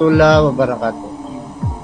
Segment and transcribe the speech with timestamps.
[0.00, 1.08] warahmatullahi wabarakatuh.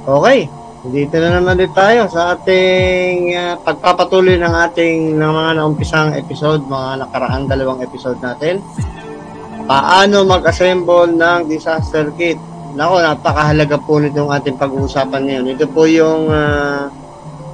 [0.07, 0.41] Okay,
[0.89, 6.65] dito na naman din tayo sa ating uh, pagpapatuloy ng ating ng mga naumpisang episode,
[6.65, 8.65] mga nakaraang dalawang episode natin.
[9.69, 12.41] Paano mag-assemble ng disaster kit?
[12.73, 15.53] Nako, napakahalaga po nitong ating pag-uusapan ngayon.
[15.53, 16.89] Ito po yung uh,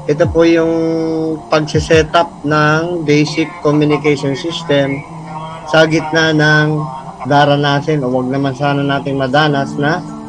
[0.06, 0.74] ito po yung
[1.50, 5.02] pagse-setup ng basic communication system
[5.72, 6.66] sa gitna ng
[7.26, 10.21] daranasin o wag naman sana nating madanas na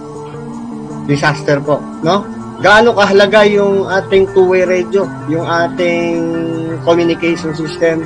[1.05, 2.23] disaster po, no?
[2.63, 6.15] Gaano kahalaga yung ating two-way radio, yung ating
[6.87, 8.03] communication system,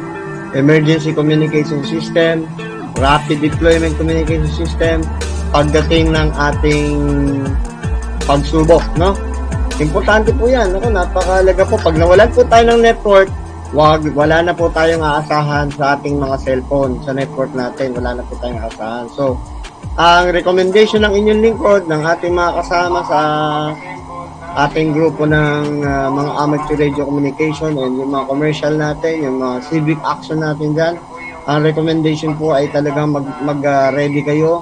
[0.57, 2.49] emergency communication system,
[2.97, 5.05] rapid deployment communication system,
[5.53, 6.89] pagdating ng ating
[8.25, 9.13] pagsubok, no?
[9.77, 10.73] Importante po yan.
[10.73, 11.77] Ako, napakalaga po.
[11.77, 13.29] Pag nawalan po tayo ng network,
[13.77, 18.23] wag, wala na po tayong aasahan sa ating mga cellphone, sa network natin, wala na
[18.25, 19.05] po tayong aasahan.
[19.13, 19.37] So,
[19.97, 23.19] ang recommendation ng inyong lingkod, ng ating mga kasama sa
[24.69, 29.57] ating grupo ng uh, mga amateur radio communication and yung mga commercial natin, yung mga
[29.65, 30.95] civic action natin dyan,
[31.49, 33.89] ang recommendation po ay talagang mag, mag uh,
[34.21, 34.61] kayo,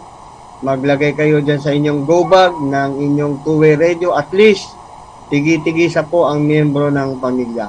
[0.63, 4.71] maglagay kayo dyan sa inyong go bag ng inyong two-way radio, at least
[5.27, 7.67] tigi-tigisa po ang miyembro ng pamilya.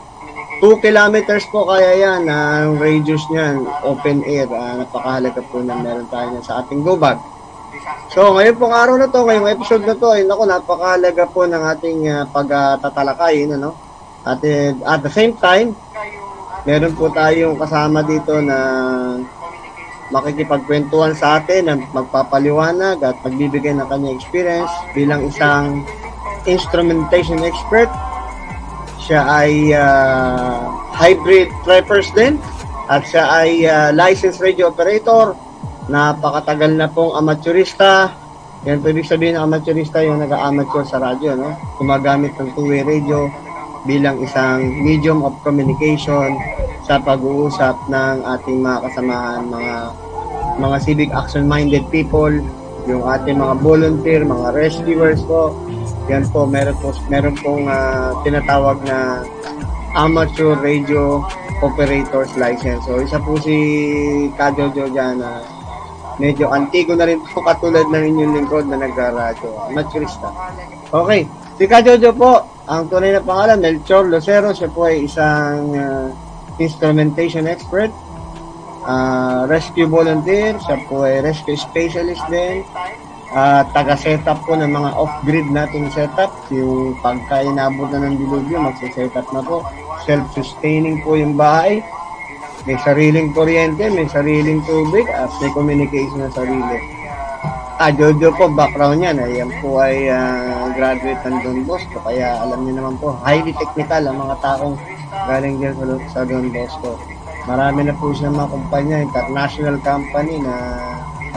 [0.62, 4.46] 2 kilometers po kaya yan ang radius niyan, open air.
[4.46, 7.19] Uh, napakahalaga po na meron tayo sa ating go bag.
[8.10, 11.62] So, ngayon pong araw na to, ngayong episode na to, ay naku, napakahalaga po ng
[11.76, 13.70] ating uh, pagtatalakay, uh, ano?
[14.26, 15.76] At uh, at the same time,
[16.66, 18.58] meron po tayong kasama dito na
[20.10, 25.86] makikipagkwentuhan sa atin, na magpapaliwanag at magbibigay ng kanyang experience bilang isang
[26.46, 27.90] instrumentation expert.
[29.06, 32.42] Siya ay uh, hybrid preppers din
[32.90, 35.38] at siya ay uh, licensed radio operator
[35.86, 38.10] napakatagal na pong amateurista.
[38.66, 41.54] Yan po ibig sabihin ng amateurista yung nag-amateur sa radyo, no?
[41.78, 43.30] Gumagamit ng two-way radio
[43.86, 46.34] bilang isang medium of communication
[46.82, 49.76] sa pag-uusap ng ating mga kasamahan, mga
[50.56, 52.32] mga civic action-minded people,
[52.86, 55.54] yung ating mga volunteer, mga rescuers po.
[56.10, 59.22] Yan po, meron po, meron pong uh, tinatawag na
[59.94, 61.22] amateur radio
[61.62, 62.82] operators license.
[62.86, 63.56] So, isa po si
[64.38, 65.56] Kajojo dyan na uh,
[66.16, 69.49] medyo antigo na rin po katulad ng inyong lingkod na nagraradyo.
[69.69, 70.28] Amateurista.
[70.93, 71.28] Okay.
[71.56, 74.53] Si Kajojo po, ang tunay na pangalan, Melchor Lucero.
[74.53, 76.12] Siya po ay isang uh,
[76.60, 77.88] instrumentation expert,
[78.84, 80.56] uh, rescue volunteer.
[80.60, 82.60] Siya po ay rescue specialist din.
[83.32, 86.32] Uh, taga-setup po ng mga off-grid nating setup.
[86.53, 89.65] Yung pagka inabot na ng dilubyo, magsa-setup na po.
[90.05, 91.81] Self-sustaining po yung bahay
[92.66, 96.78] may sariling kuryente, may sariling tubig, at may communication na sarili.
[97.78, 102.66] Ah, Jojo po, background niya, ayan po ay uh, graduate ng Don Bosco, kaya alam
[102.66, 104.75] niyo naman po, highly technical ang mga taong
[105.31, 106.99] galing dyan sa, sa Don Bosco.
[107.47, 110.55] Marami na po siya mga kumpanya, international company na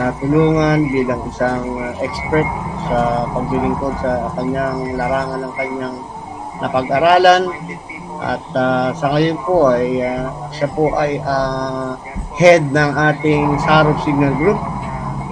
[0.00, 2.48] natulungan bilang isang uh, expert
[2.90, 5.96] sa paglilingkod sa kanyang larangan ng kanyang
[6.58, 7.46] napag-aralan
[8.20, 11.96] at uh, sa ngayon po ay uh, siya po ay uh,
[12.36, 14.60] head ng ating Sarop Signal Group.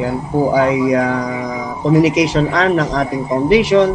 [0.01, 3.93] Yan po ay uh, communication arm ng ating foundation,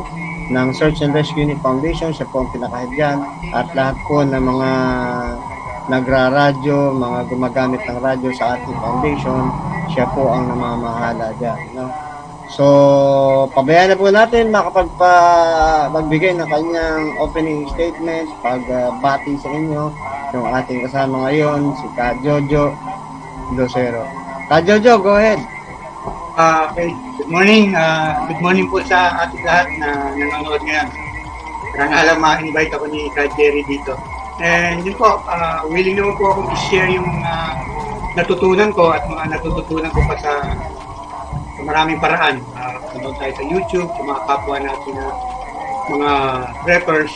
[0.53, 2.13] ng Search and Rescue Unit Foundation.
[2.13, 3.17] Siya po ang pinaka-head dyan.
[3.49, 4.71] At lahat po ng mga
[5.89, 9.41] nagra-radyo, mga gumagamit ng radyo sa ating foundation,
[9.91, 11.59] siya po ang namamahala dyan.
[11.75, 12.12] No?
[12.53, 15.13] So, pabayaan na po natin makapagpa
[15.89, 19.83] magbigay ng kanyang opening statement, pagbati uh, sa inyo
[20.37, 22.77] yung ating kasama ngayon, si Ka Jojo
[23.57, 24.05] Lucero.
[24.49, 25.41] Ka Jojo, go ahead.
[26.37, 26.69] Uh.
[26.73, 27.73] Good morning.
[27.73, 30.89] Uh, good morning po sa ating lahat na nanonood ngayon.
[31.73, 33.97] Parang alam, ma-invite ako ni Ka Jerry dito.
[34.41, 37.53] And yun po, uh, willing naman po akong i-share yung uh,
[38.13, 40.33] natutunan ko at mga natututunan ko pa sa
[41.63, 42.39] maraming paraan.
[42.55, 45.07] Uh, Panood tayo sa YouTube, sa mga kapwa natin na
[45.89, 46.11] mga
[46.67, 47.11] rappers.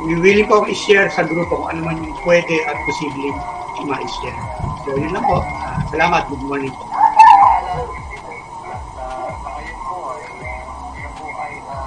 [0.00, 3.36] Willing po i-share sa grupo kung ano man yung pwede at posibleng
[3.84, 4.40] ma-share.
[4.84, 5.44] So, yun lang po.
[5.44, 6.22] Uh, salamat.
[6.28, 6.84] Good morning po.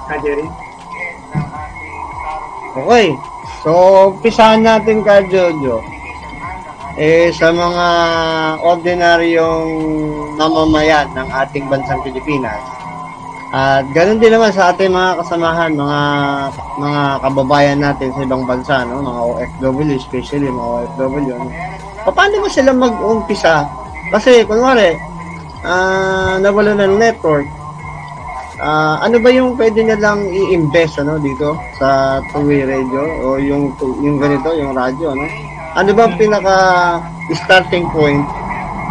[0.04, 0.46] Ka, Jerry?
[2.74, 3.06] Okay.
[3.64, 3.70] So,
[4.14, 5.93] umpisahan natin ka, Jojo
[6.94, 7.86] eh, sa mga
[8.62, 9.70] ordinaryong
[10.38, 12.62] mamamayan ng ating bansang Pilipinas.
[13.54, 16.00] At ganoon din naman sa ating mga kasamahan, mga
[16.74, 18.98] mga kababayan natin sa ibang bansa, no?
[18.98, 21.38] mga OFW, especially mga OFW.
[21.38, 21.50] No?
[22.02, 23.62] Paano mo sila mag-umpisa?
[24.10, 24.98] Kasi, kunwari,
[25.62, 27.46] uh, nawala ng network,
[28.58, 33.70] ah, ano ba yung pwede nilang i-invest ano dito sa two-way radio o yung
[34.02, 35.53] yung ganito, yung radyo, ano?
[35.74, 36.56] Ano ba ang pinaka
[37.34, 38.22] starting point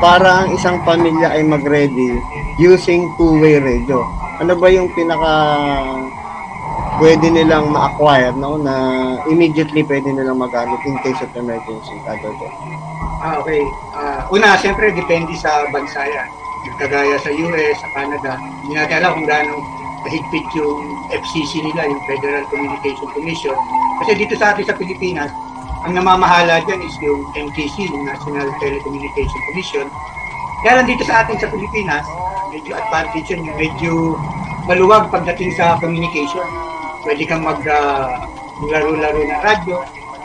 [0.03, 2.19] para ang isang pamilya ay mag-ready
[2.59, 4.03] using two-way radio?
[4.43, 5.31] Ano ba yung pinaka
[6.99, 8.75] pwede nilang ma-acquire no na
[9.31, 12.51] immediately pwede nilang magamit in case of emergency Kajojo?
[13.23, 13.63] Ah, okay.
[13.95, 16.27] Ah, una, siyempre, depende sa bansa yan.
[16.83, 19.55] Kagaya sa US, sa Canada, hindi natin alam kung gaano
[20.03, 20.83] mahigpit yung
[21.15, 23.55] FCC nila, yung Federal Communication Commission.
[24.03, 25.31] Kasi dito sa atin sa Pilipinas,
[25.83, 29.87] ang namamahala dyan is yung NTC, yung National Telecommunication Commission.
[30.63, 32.07] Kaya dito sa atin sa Pilipinas,
[32.55, 34.15] medyo advantage yun, medyo
[34.63, 36.47] maluwag pagdating sa communication.
[37.03, 38.23] Pwede kang mag ah,
[38.63, 39.83] laro-laro ng radyo,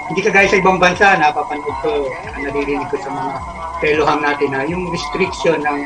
[0.09, 2.07] hindi kagaya sa ibang bansa, napapanood ko,
[2.39, 3.33] naririnig ko sa mga
[3.83, 5.79] pelohang natin na yung restriction ng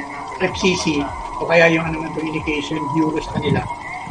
[0.45, 1.01] FCC
[1.41, 3.65] o kaya yung ano ng communication bureau sa kanila,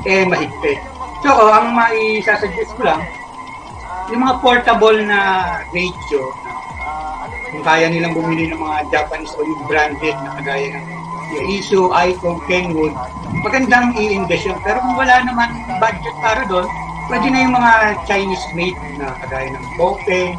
[0.10, 0.82] eh mahigpit.
[1.22, 3.06] So, ang maisasuggest ko lang,
[4.12, 5.20] yung mga portable na
[5.72, 6.22] radio,
[7.52, 10.86] kung kaya nilang bumili ng mga Japanese o yung branded na kagaya ng
[11.32, 12.92] Yaesu, Icon, Kenwood,
[13.44, 14.60] magandang i-invest yun.
[14.68, 15.48] Pero kung wala naman
[15.80, 16.68] budget para doon,
[17.08, 17.72] pwede na yung mga
[18.04, 20.36] Chinese made na kagaya ng Bopeng,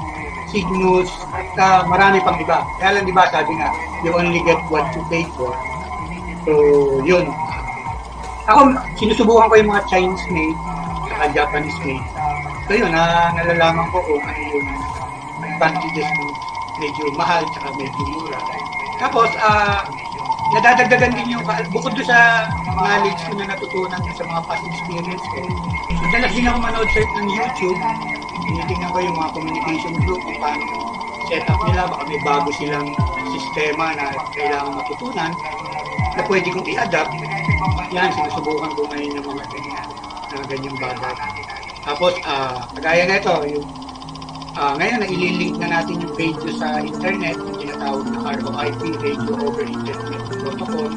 [0.53, 2.61] Cygnus, at uh, marami pang iba.
[2.77, 3.73] Kaya lang di ba sabi nga,
[4.05, 5.57] you only get what you pay for.
[6.45, 6.53] So,
[7.09, 7.25] yun.
[8.53, 10.59] Ako, sinusubukan ko yung mga Chinese made,
[11.09, 12.05] saka Japanese made.
[12.69, 14.69] So yun, na, nalalaman ko kung ano yung
[15.43, 16.31] advantages mo
[16.79, 18.39] medyo mahal saka medyo mura.
[19.03, 19.83] Tapos, ah,
[20.55, 21.45] nadadagdagan din yung,
[21.75, 22.47] bukod doon sa
[22.79, 25.41] knowledge ko na natutunan sa mga past experience ko,
[26.07, 27.81] madalas din ako manood sa ng YouTube,
[28.47, 30.65] tinitingnan ko yung mga communication group kung paano
[31.31, 32.89] set up nila, baka may bago silang
[33.31, 35.33] sistema na kailangan matutunan
[36.15, 37.15] na pwede kong i-adapt.
[37.95, 39.89] Yan, sinusubukan ko ngayon ng mga ganyan,
[40.31, 41.15] na ganyang bagay.
[41.83, 43.67] Tapos, ah, kagaya na ito, yung
[44.53, 49.33] Ah, ngayon, na ililink na natin yung radio sa internet, yung tinatawag na ROIP, Radio
[49.49, 50.93] Over Internet Protocol.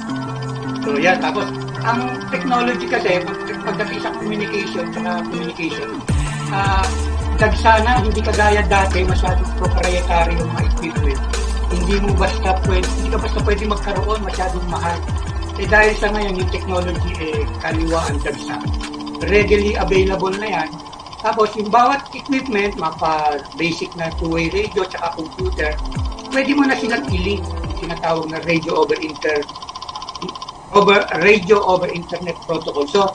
[0.83, 1.23] So, yan.
[1.23, 1.47] Tapos,
[1.87, 5.87] ang technology kasi, pag, pagdating sa communication, sa communication,
[6.51, 6.83] ah,
[7.39, 11.21] dagsa na, hindi kagaya dati, masyadong proprietary yung mga equipment.
[11.71, 14.99] Hindi mo basta pwede, hindi ka basta pwede magkaroon, masyadong mahal.
[15.55, 18.59] Eh dahil sa ngayon, yung technology, eh, kaliwa ang dagsa.
[19.25, 20.69] Readily available na yan,
[21.25, 25.73] tapos, yung bawat equipment, mapa basic na two-way radio tsaka computer,
[26.29, 27.41] pwede mo na silang i-link
[27.81, 29.41] tinatawag na radio over inter
[30.77, 32.85] over radio over internet protocol.
[32.85, 33.09] So,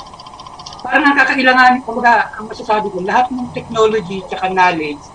[0.82, 5.06] parang nakakailangan, kumbaga, ang masasabi ko, lahat ng technology tsaka knowledge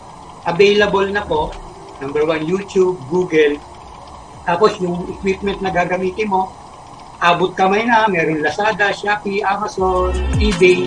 [0.48, 1.52] available na po.
[2.00, 3.60] Number one, YouTube, Google.
[4.48, 6.56] Tapos, yung equipment na gagamitin mo,
[7.26, 10.86] abot kamay na, meron Lazada, Shopee, Amazon, eBay,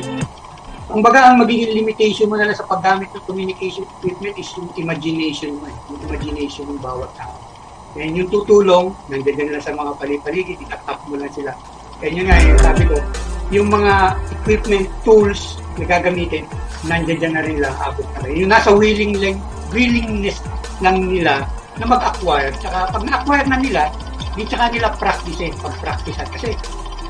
[0.88, 4.72] ang baga, ang magiging limitation mo na lang sa paggamit ng communication equipment is yung
[4.80, 7.36] imagination mo, yung imagination ng bawat tao.
[7.98, 11.52] And yung tutulong, nandiyan lang sa mga palipaligid, itatap mo lang sila.
[12.00, 12.96] And yun nga, yung sabi ko,
[13.52, 16.48] yung mga equipment, tools na gagamitin,
[16.88, 18.32] nandiyan na rin lang, abot na.
[18.32, 19.12] Yung nasa willing
[19.76, 20.40] willingness
[20.80, 21.44] lang nila
[21.76, 22.48] na mag-acquire.
[22.64, 23.82] Tsaka pag na-acquire na nila,
[24.38, 26.14] di tsaka nila practice eh, pag-practice.
[26.30, 26.54] Kasi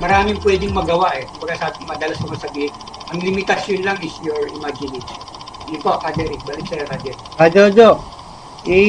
[0.00, 1.28] maraming pwedeng magawa eh.
[1.36, 2.72] Kaya sabi, madalas ko sabihin,
[3.12, 5.20] ang limitasyon lang is your imagination.
[5.68, 6.40] Yun po, Kaderick.
[6.49, 7.20] Balik sa'yo, Kaderick.
[7.37, 8.00] Kajojo,
[8.64, 8.80] i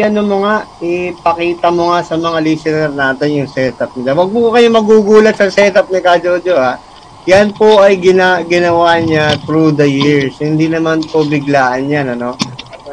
[0.00, 4.16] ano mo nga, ipakita mo nga sa mga listener natin yung setup nila.
[4.16, 6.80] Huwag po kayo magugulat sa setup ni Kajojo ha.
[7.28, 10.40] Yan po ay gina, ginawa niya through the years.
[10.40, 12.32] Hindi naman po biglaan yan, ano.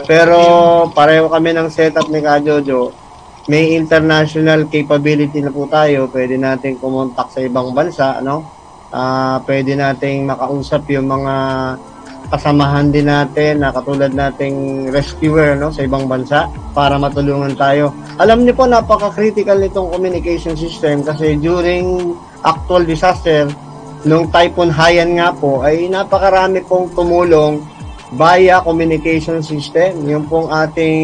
[0.03, 0.35] Pero
[0.91, 3.04] pareho kami ng setup ni Kajojo.
[3.45, 6.09] May international capability na po tayo.
[6.09, 8.41] Pwede natin kumontak sa ibang bansa, ano.
[8.89, 11.35] Ah, pwede nating makausap yung mga
[12.33, 17.93] kasamahan din natin na katulad nating rescuer no sa ibang bansa para matulungan tayo.
[18.17, 23.45] Alam niyo po napaka-critical nitong communication system kasi during actual disaster
[24.05, 27.61] nung Typhoon Haiyan nga po ay napakarami pong tumulong
[28.15, 30.07] via communication system.
[30.07, 31.03] Yung pong ating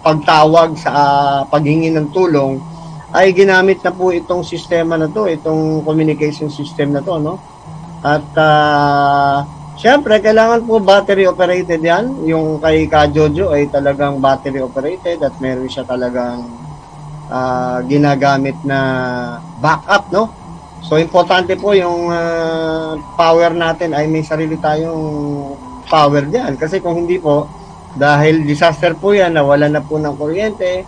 [0.00, 2.56] pagtawag sa uh, paghingi ng tulong
[3.12, 7.36] ay ginamit na po itong sistema na to, itong communication system na to, no?
[8.00, 9.44] At uh,
[9.80, 12.28] Siyempre, kailangan po battery operated yan.
[12.28, 16.44] Yung kay Kajojo ay talagang battery operated at meron siya talagang
[17.32, 18.80] uh, ginagamit na
[19.56, 20.28] backup, no?
[20.84, 25.56] So, importante po yung uh, power natin ay may sarili tayong
[25.90, 26.54] power diyan.
[26.54, 27.50] Kasi kung hindi po,
[27.98, 30.86] dahil disaster po yan, nawala na po ng kuryente,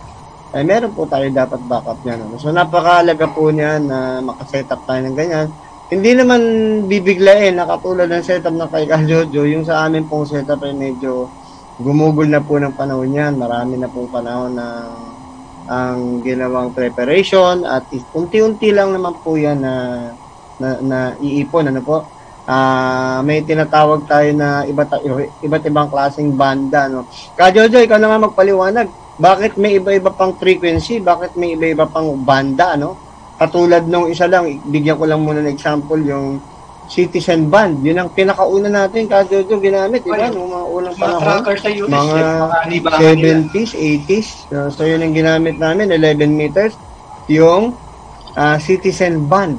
[0.55, 2.31] ay meron po tayo dapat backup niyan.
[2.31, 2.39] No?
[2.39, 5.51] So, napakalaga po niyan na makaset up tayo ng ganyan
[5.93, 6.41] hindi naman
[6.89, 11.29] bibiglain na katulad ng setup ng kay Jojo, yung sa amin pong setup ay medyo
[11.77, 13.37] gumugol na po ng panahon yan.
[13.37, 14.89] Marami na pong panahon na
[15.69, 19.73] ang ginawang preparation at unti-unti lang naman po yan na
[20.59, 22.03] na, na iipon ano po
[22.43, 24.99] Ah, may tinatawag tayo na iba't
[25.39, 27.07] iba't ibang klaseng banda no.
[27.39, 28.91] Ka Jojo, ikaw na nga magpaliwanag.
[29.15, 30.99] Bakit may iba-iba pang frequency?
[30.99, 32.99] Bakit may iba-iba pang banda no?
[33.39, 36.43] Katulad nung isa lang, bigyan ko lang muna ng example yung
[36.91, 37.79] Citizen Band.
[37.79, 40.27] Yun ang pinakauna natin, Ka Jojo, ginamit, di ba?
[40.27, 43.33] Nung mga unang panahon tracker sa US, mga mga libangan nila.
[43.55, 44.27] 70s, 80s.
[44.51, 46.75] Uh, so, yun ang ginamit namin, 11 meters.
[47.31, 47.71] Yung
[48.35, 49.57] ah, Citizen Band.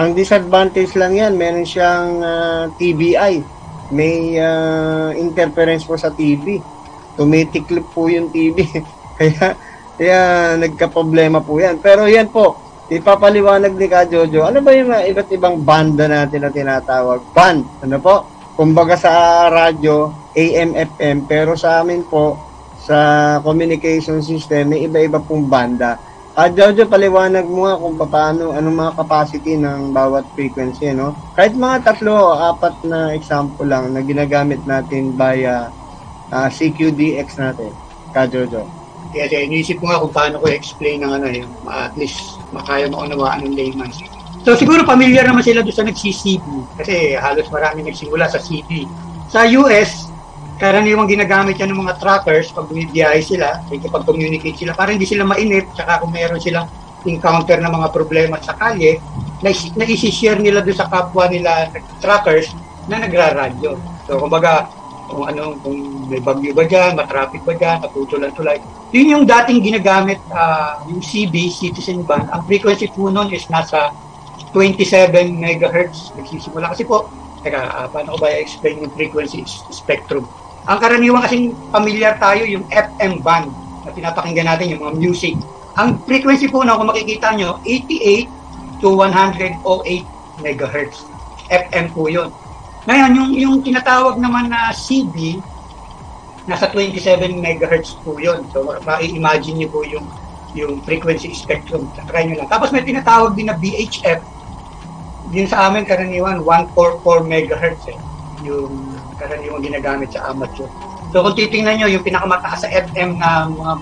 [0.00, 3.44] Ang disadvantage lang yan, meron siyang ah, TBI.
[3.92, 6.56] May ah, interference po sa TV.
[7.20, 8.64] Tumitiklop po yung TV.
[9.20, 9.52] kaya,
[10.00, 10.20] kaya
[10.56, 11.84] nagka-problema po yan.
[11.84, 12.56] Pero yan po,
[12.88, 17.20] ipapaliwanag ni Ka Jojo, ano ba yung iba't ibang banda natin na tinatawag?
[17.36, 18.24] Band, ano po?
[18.56, 19.12] Kumbaga sa
[19.52, 22.40] radyo, AM, FM, pero sa amin po,
[22.80, 26.00] sa communication system, may iba-iba pong banda.
[26.40, 31.12] Ah, Jojo, paliwanag mo nga kung paano, anong mga capacity ng bawat frequency, no?
[31.36, 35.68] Kahit mga tatlo, apat na example lang na ginagamit natin via
[36.32, 37.76] ah, CQDX natin.
[38.16, 38.64] Ka Jojo.
[39.12, 43.44] Kasi iniisip ko nga kung paano ko explain ng ano yung at least makaya maunawaan
[43.44, 43.92] ng layman.
[44.40, 46.46] So siguro familiar naman sila doon sa nag-CCB
[46.80, 48.88] kasi halos marami nagsimula sa CB.
[49.28, 50.08] Sa US,
[50.60, 55.24] karaniwang ginagamit yan ng mga trackers pag bumibiyahe sila, kapag communicate sila, para hindi sila
[55.24, 56.68] mainip, tsaka kung meron silang
[57.08, 59.00] encounter na mga problema sa kalye,
[59.40, 61.72] na, na isi-share nila doon sa kapwa nila
[62.04, 62.52] trackers
[62.92, 63.80] na nagraradyo.
[64.04, 64.68] So kumbaga,
[65.08, 68.60] kung ano, kung may bagyo ba dyan, matraffic ba dyan, natutulan tulay.
[68.92, 72.28] Yun yung dating ginagamit, ah, yung CB, Citizen Band.
[72.30, 73.96] Ang frequency po nun is nasa
[74.52, 76.12] 27 megahertz.
[76.20, 77.08] Nagsisimula kasi po,
[77.40, 79.40] teka, ah, paano ko ba i-explain yung frequency
[79.72, 80.28] spectrum?
[80.70, 83.50] Ang karaniwan kasing familiar tayo yung FM band
[83.82, 85.34] na pinapakinggan natin yung mga music.
[85.74, 88.30] Ang frequency po na kung makikita nyo, 88
[88.78, 89.58] to 108
[90.46, 91.10] megahertz.
[91.50, 92.30] FM po yun.
[92.86, 95.42] Ngayon, yung, yung tinatawag naman na CB,
[96.46, 98.46] nasa 27 megahertz po yun.
[98.54, 100.06] So, ma-imagine niyo po yung
[100.54, 101.90] yung frequency spectrum.
[102.10, 102.50] Try nyo lang.
[102.50, 104.22] Tapos may tinatawag din na BHF.
[105.30, 107.98] Yun sa amin karaniwan, 144 megahertz eh.
[108.42, 108.89] Yung
[109.20, 110.66] karaniwan ginagamit sa amateur.
[111.12, 113.72] So kung titingnan nyo, yung pinakamataas sa FM na mga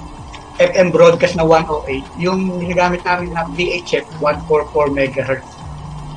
[0.58, 5.46] FM broadcast na 108, yung ginagamit namin na VHF, 144 megahertz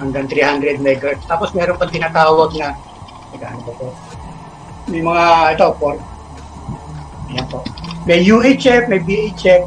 [0.01, 1.21] hanggang 300 megahertz.
[1.29, 2.73] Tapos meron pa tinatawag na,
[3.37, 3.87] ano ba to?
[4.89, 5.23] May mga,
[5.55, 5.95] ito, for,
[7.31, 7.63] Ayan po.
[8.03, 9.63] May UHF, may BHF.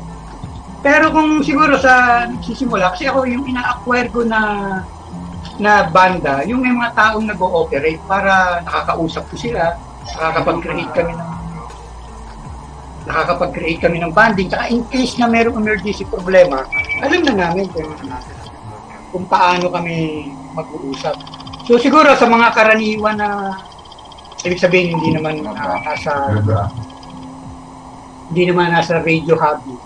[0.85, 4.41] Pero kung siguro sa nagsisimula, kasi ako yung ina-acquire ko na
[5.63, 9.79] na banda, yung may mga taong nag-ooperate para nakakausap ko sila,
[10.19, 11.31] nakakapag-create kami ng
[13.05, 16.65] nakakapag-create kami ng banding, tsaka in case na merong emergency problema,
[17.05, 21.15] alam na namin kung, paano kami mag-uusap.
[21.69, 23.61] So siguro sa mga karaniwan na
[24.43, 26.35] ibig sabihin hindi naman uh, nasa
[28.29, 29.79] hindi naman nasa radio hobby.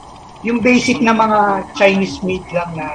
[0.48, 2.86] Yung basic na mga Chinese made lang na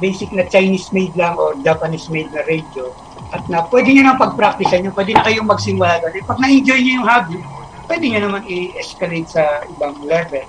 [0.00, 2.88] basic na Chinese made lang or Japanese made na radio
[3.30, 6.14] at na pwede nyo nang pag-practice nyo, pwede na kayong magsimula doon.
[6.18, 7.38] Eh, Pag na-enjoy nyo yung hobby,
[7.86, 10.46] pwede nyo naman i-escalate sa ibang level.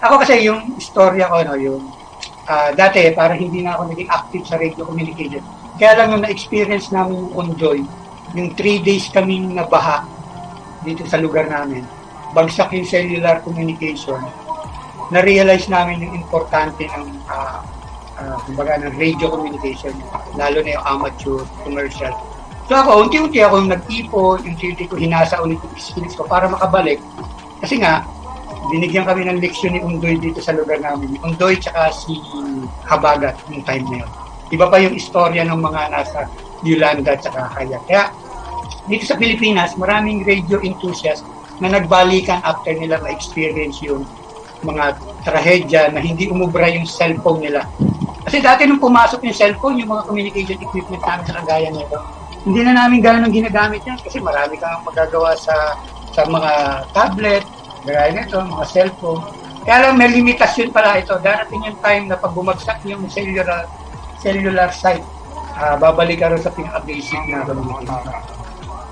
[0.00, 1.84] Ako kasi yung istorya ko, no, yung
[2.48, 5.44] ah, dati parang hindi na ako naging active sa radio communication.
[5.76, 7.84] Kaya lang nung na-experience namin yung Onjoy,
[8.32, 10.08] yung three days kaming nabaha
[10.88, 11.84] dito sa lugar namin,
[12.32, 14.24] bagsak yung cellular communication,
[15.12, 17.60] na-realize namin yung importante ng ah,
[18.18, 19.92] ah, kumbaga ng radio communication,
[20.36, 22.12] lalo na yung amateur, commercial.
[22.66, 26.98] So ako, unti-unti ako nag-ipon, unti-unti ko hinasa ulit yung skills ko para makabalik.
[27.62, 28.02] Kasi nga,
[28.68, 31.14] binigyan kami ng leksyon ni Undoy dito sa lugar namin.
[31.22, 32.18] Undoy tsaka si
[32.82, 34.10] Habagat yung time na yun.
[34.50, 36.26] Iba pa yung istorya ng mga nasa
[36.66, 37.78] Yolanda tsaka Kaya.
[37.86, 38.04] Kaya
[38.86, 41.26] dito sa Pilipinas, maraming radio enthusiasts
[41.58, 44.06] na nagbalikan after nila ma-experience yung
[44.62, 47.66] mga trahedya na hindi umubra yung cellphone nila.
[48.26, 51.98] Kasi dati nung pumasok yung cellphone, yung mga communication equipment namin sa kagaya nito,
[52.42, 55.78] hindi na namin ganun ginagamit yan kasi marami kang magagawa sa
[56.10, 57.46] sa mga tablet,
[57.86, 59.22] gaya nito, mga cellphone.
[59.62, 61.14] Kaya lang may limitasyon pala ito.
[61.22, 63.66] Darating yung time na pag bumagsak yung cellular
[64.18, 65.06] cellular site,
[65.54, 68.10] ah, babalik ka rin sa pinaka-basic na communication.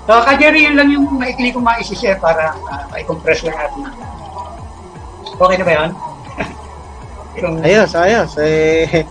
[0.05, 3.89] So, Kajeri, yun lang yung maikli kong maisishare para uh, ma-compress lang natin.
[5.33, 5.91] Okay na ba yun?
[7.65, 8.31] Ayos, ayos.
[8.37, 9.03] Eh,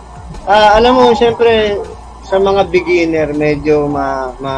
[0.48, 1.78] ah, alam mo, syempre,
[2.24, 4.54] sa mga beginner, medyo ma, ma,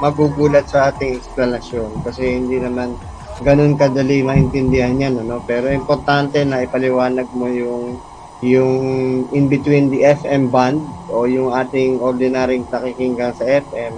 [0.00, 2.96] magugulat sa ating explanation kasi hindi naman
[3.44, 5.44] ganun kadali maintindihan yan, ano?
[5.44, 8.00] Pero importante na ipaliwanag mo yung
[8.44, 8.76] yung
[9.32, 13.94] in between the FM band o yung ating ordinary nakikinggan sa FM,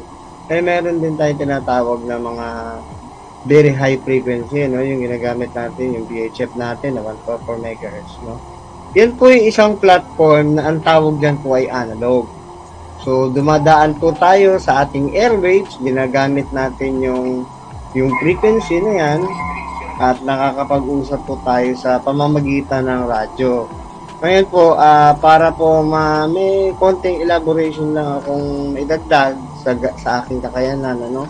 [0.46, 2.48] eh meron din tayo tinatawag na mga
[3.46, 4.82] very high frequency, no?
[4.82, 8.55] Yung ginagamit natin, yung VHF natin na 144 MHz, no?
[8.96, 12.24] Yan po yung isang platform na ang tawag dyan po ay analog.
[13.04, 17.44] So, dumadaan po tayo sa ating airwaves, ginagamit natin yung
[17.92, 19.20] yung frequency na yan
[20.00, 23.68] at nakakapag-usap po tayo sa pamamagitan ng radyo.
[24.24, 30.40] Ngayon po, ah, para po ma may konting elaboration lang akong idagdag sa, sa aking
[30.40, 31.28] kakayanan, ano?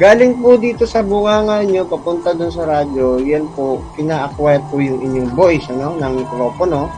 [0.00, 4.96] Galing po dito sa bunganga nyo, papunta dun sa radyo, yan po, kina-acquire po yung
[5.04, 6.88] inyong voice, ano, ng mikropono.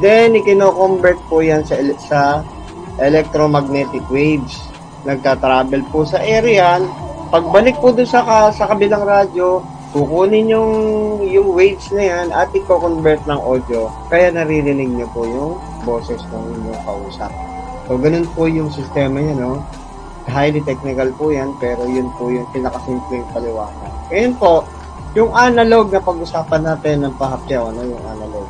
[0.00, 2.20] Then, ikino-convert po yan sa, sa
[2.96, 4.56] electromagnetic waves.
[5.04, 6.80] Nagka-travel po sa area.
[7.28, 9.60] Pagbalik po dun sa, sa kabilang radyo,
[9.92, 10.72] kukunin yung,
[11.28, 13.92] yung waves na yan at i-convert ng audio.
[14.08, 17.28] Kaya naririnig nyo po yung boses ng inyong kausap.
[17.84, 19.60] So, ganun po yung sistema niya, no?
[20.26, 23.92] Highly technical po yan, pero yun po yung pinakasimpleng paliwanag.
[24.10, 24.66] Ngayon po,
[25.16, 28.46] yung analog na pag-usapan natin ng pahapyaw, ano yung analog?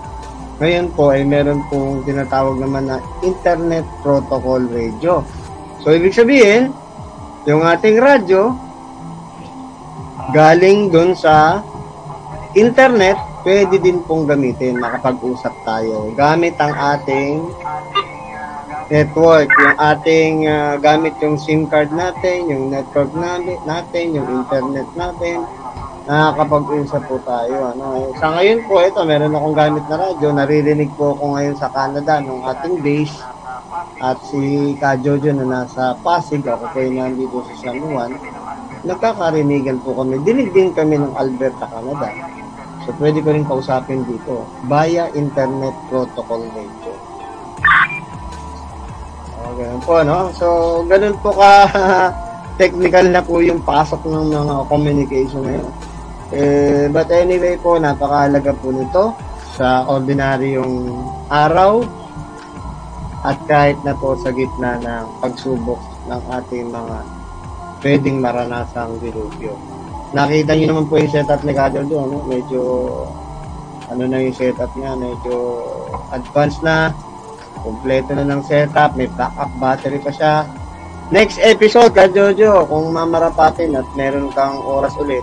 [0.56, 5.20] Ngayon po ay meron pong tinatawag naman na Internet Protocol Radio.
[5.84, 6.72] So, ibig sabihin,
[7.44, 8.56] yung ating radyo,
[10.34, 11.62] galing dun sa
[12.56, 13.14] internet,
[13.46, 16.10] pwede din pong gamitin, makapag-usap tayo.
[16.18, 17.46] Gamit ang ating
[18.86, 23.10] network, yung ating ah, gamit yung SIM card natin, yung network
[23.66, 25.42] natin, yung internet natin,
[26.06, 27.74] nakakapag-usap po tayo.
[27.74, 28.14] Ano.
[28.22, 30.26] Sa ngayon po, ito, meron akong gamit na radyo.
[30.30, 33.16] Naririnig po ako ngayon sa Canada ng ating base.
[33.98, 38.14] At si Ka Jojo na nasa Pasig, ako po yung nandito sa San Juan.
[38.86, 40.22] Nagkakarinigan po kami.
[40.22, 42.06] Dinig din kami ng Alberta, Canada.
[42.86, 46.85] So, pwede ko rin kausapin dito via Internet Protocol Radio.
[49.56, 50.30] Ganun po, no?
[50.36, 50.46] So,
[50.84, 51.52] ganun po ka
[52.60, 55.72] technical na po yung pasok ng mga communication ngayon.
[56.34, 59.04] Eh, but anyway po, napakahalaga po nito
[59.56, 60.92] sa ordinaryong
[61.32, 61.80] araw
[63.24, 66.96] at kahit na po sa gitna ng pagsubok ng ating mga
[67.80, 69.56] pwedeng maranasang dilubyo.
[70.14, 72.20] Nakita niyo naman po yung setup ni Kadol doon, no?
[72.28, 72.60] medyo
[73.86, 75.62] ano na yung setup niya, medyo
[76.10, 76.90] advanced na,
[77.66, 80.34] kompleto na ng setup, may backup battery pa siya.
[81.10, 85.22] Next episode, ka Jojo, kung mamarapatin at meron kang oras ulit,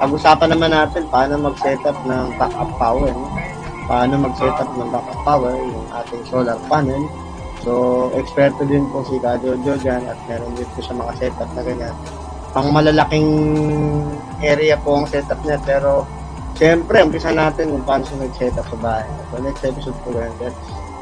[0.00, 3.12] pag-usapan naman natin paano mag-setup ng backup power.
[3.12, 3.28] No?
[3.84, 7.04] Paano mag-setup ng backup power, yung ating solar panel.
[7.60, 11.48] So, eksperto din po si Ka Jojo dyan at meron din po sa mga setup
[11.52, 11.94] na ganyan.
[12.52, 13.30] Pang malalaking
[14.44, 16.08] area po ang setup niya, pero
[16.52, 19.08] Siyempre, umpisa natin kung paano siya nag-setup sa bahay.
[19.32, 20.52] So, next episode po ganyan.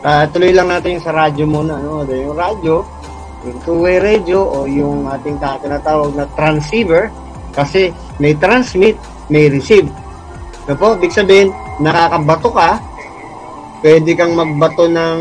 [0.01, 1.77] Uh, tuloy lang natin sa radyo muna.
[1.77, 2.09] No?
[2.09, 2.81] Yung radyo,
[3.45, 7.13] yung two-way radio o yung ating tinatawag na transceiver
[7.53, 8.97] kasi may transmit,
[9.29, 9.89] may receive.
[10.65, 12.81] So po, big sabihin, nakakabato ka,
[13.85, 15.19] pwede kang magbato ng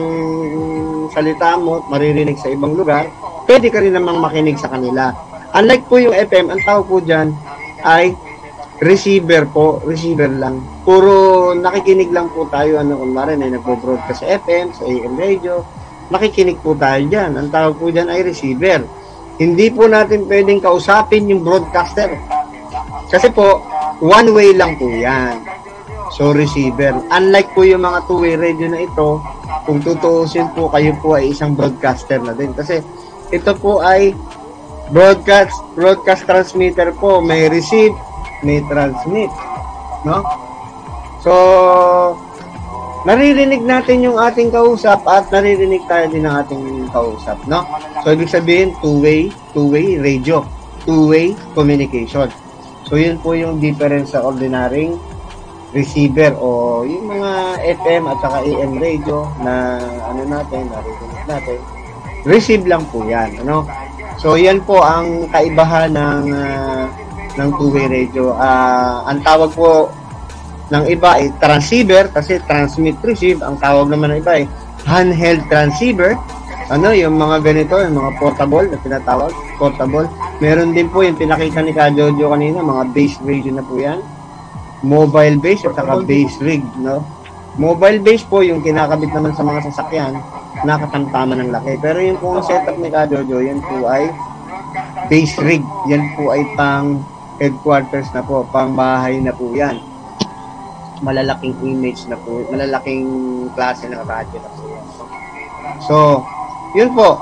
[1.12, 3.08] salita mo, maririnig sa ibang lugar,
[3.48, 5.12] pwede ka rin namang makinig sa kanila.
[5.56, 7.34] Unlike po yung FM, ang tawag po dyan
[7.82, 8.14] ay
[8.80, 10.64] receiver po, receiver lang.
[10.88, 15.64] Puro nakikinig lang po tayo, ano, kunwari may nagpo-broadcast sa FM, sa AM radio,
[16.10, 17.36] nakikinig po tayo dyan.
[17.36, 18.82] Ang tawag po dyan ay receiver.
[19.40, 22.12] Hindi po natin pwedeng kausapin yung broadcaster.
[23.08, 23.64] Kasi po,
[24.04, 25.44] one way lang po yan.
[26.16, 26.96] So, receiver.
[27.14, 29.24] Unlike po yung mga two-way radio na ito,
[29.64, 32.52] kung tutuusin po, kayo po ay isang broadcaster na din.
[32.52, 32.82] Kasi,
[33.30, 34.18] ito po ay
[34.90, 37.22] broadcast, broadcast transmitter po.
[37.22, 37.94] May receive,
[38.44, 39.32] may transmit.
[40.08, 40.24] No?
[41.20, 41.34] So,
[43.04, 47.64] naririnig natin yung ating kausap at naririnig tayo din ng ating kausap, no?
[48.04, 50.44] So, ibig sabihin, two-way, two-way radio,
[50.88, 52.32] two-way communication.
[52.88, 54.96] So, yun po yung difference sa ordinary
[55.70, 59.78] receiver o yung mga FM at saka AM radio na
[60.10, 61.58] ano natin, naririnig natin.
[62.24, 63.68] Receive lang po yan, ano?
[64.20, 66.84] So, yan po ang kaibahan ng uh,
[67.38, 68.34] ng two-way radio.
[68.34, 69.92] Uh, ang tawag po
[70.70, 74.46] ng iba ay transceiver kasi transmit receive ang tawag naman ng iba ay
[74.86, 76.14] handheld transceiver
[76.70, 80.06] ano yung mga ganito yung mga portable na tinatawag portable
[80.38, 83.98] meron din po yung pinakita ni Ka Jojo kanina mga base radio na po yan
[84.86, 87.02] mobile base at saka base rig no
[87.58, 90.22] mobile base po yung kinakabit naman sa mga sasakyan
[90.64, 91.80] nakatamtaman ng laki.
[91.80, 94.12] Pero yung pong setup ni Kajojo, yan po ay
[95.08, 95.64] base rig.
[95.88, 97.00] Yan po ay pang
[97.40, 99.80] headquarters na po, pang bahay na po yan.
[101.00, 103.08] Malalaking image na po, malalaking
[103.56, 104.86] klase ng radyo na po yan.
[105.88, 105.96] So,
[106.76, 107.16] yun po.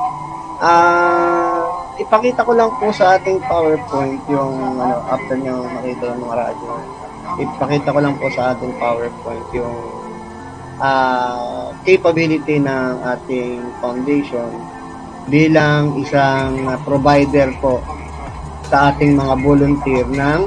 [0.58, 1.70] Ah,
[2.02, 6.72] ipakita ko lang po sa ating PowerPoint yung ano after nyo makita yung mga radyo.
[7.38, 9.78] Ipakita ko lang po sa ating PowerPoint yung
[10.82, 14.50] ah, capability ng ating foundation
[15.30, 17.84] bilang isang provider po
[18.68, 20.40] sa ating mga volunteer ng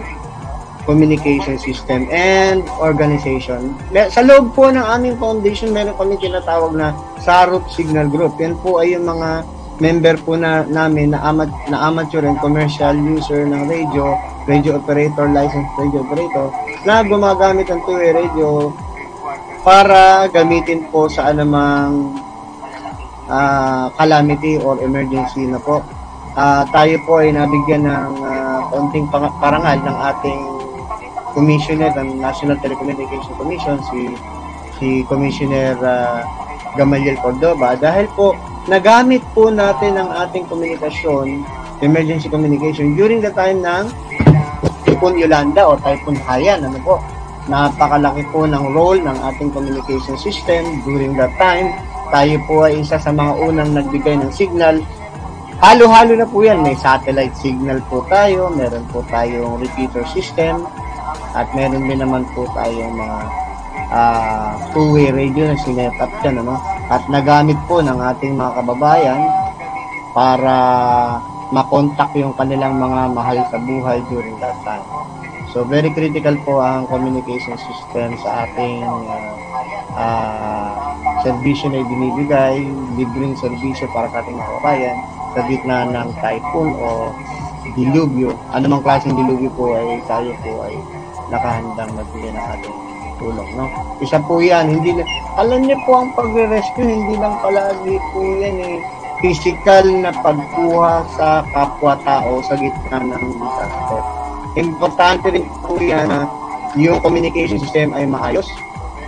[0.88, 3.76] communication system and organization.
[4.10, 8.40] Sa loob po ng aming foundation, meron kami tinatawag na SARUP Signal Group.
[8.40, 9.44] Yan po ay yung mga
[9.80, 14.12] member po na namin na, amat, na amateur and commercial user ng radio,
[14.44, 16.46] radio operator, licensed radio operator,
[16.84, 18.74] na gumagamit ng two-way radio
[19.64, 22.12] para gamitin po sa anumang
[23.28, 25.80] ah, calamity or emergency na po.
[26.38, 30.40] Ah, tayo po ay nabigyan ng ah, konting parangal ng ating
[31.34, 34.14] commissioner ng National Telecommunication Commission si
[34.78, 36.22] si Commissioner ah,
[36.78, 37.74] Gamaliel Cordoba.
[37.74, 38.38] Dahil po
[38.70, 41.42] nagamit po natin ang ating komunikasyon
[41.82, 43.90] emergency communication during the time ng
[44.86, 47.02] Typhoon Yolanda o Typhoon Haiyan ano po?
[47.50, 51.74] Napakalaki po ng role ng ating communication system during that time.
[52.14, 54.78] Tayo po ay isa sa mga unang nagbigay ng signal
[55.60, 60.64] halo-halo na po yan may satellite signal po tayo meron po tayong repeater system
[61.36, 63.18] at meron din naman po tayong mga
[63.92, 66.56] ah, two-way radio na sinetap dyan, ano?
[66.88, 69.20] At nagamit po ng ating mga kababayan
[70.16, 70.56] para
[71.54, 74.82] makontak yung kanilang mga mahal sa buhay during that time.
[75.50, 79.34] So, very critical po ang communication system sa ating ah,
[79.94, 80.70] ah,
[81.20, 82.64] serbisyo na ibinibigay,
[82.96, 84.98] libreng serbisyo para sa ating mga kababayan
[85.34, 87.14] sa gitna ng typhoon o
[87.74, 88.34] dilubyo.
[88.50, 90.74] Anumang klaseng dilubyo po ay tayo po ay
[91.30, 92.76] nakahandang magbigay ng ating
[93.20, 93.68] tulong, no?
[94.00, 95.04] Isa po yan, hindi na,
[95.36, 98.76] alam niyo po ang pagre-rescue, hindi lang palagi po yan eh,
[99.20, 104.00] physical na pagkuha sa kapwa-tao sa gitna ng disaster.
[104.58, 106.26] Importante rin po yan na
[106.74, 108.48] yung communication system ay maayos,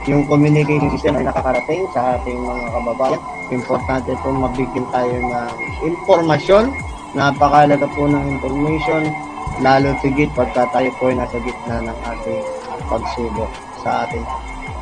[0.06, 3.22] yung communication system ay nakakarating sa ating mga kababayan.
[3.52, 5.52] Importante po mabigyan tayo ng
[5.84, 6.72] impormasyon,
[7.12, 9.12] napakalaga po ng information,
[9.60, 12.42] lalo tigit pagka tayo po ay nasa gitna ng ating
[12.88, 13.52] pagsubok
[13.84, 14.24] sa ating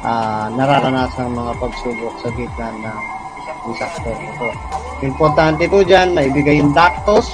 [0.07, 2.99] ah, nararanasan mga pagsubok sa gitna ng
[3.67, 4.49] disaster ito.
[5.03, 7.27] Importante po dyan, maibigay yung datos,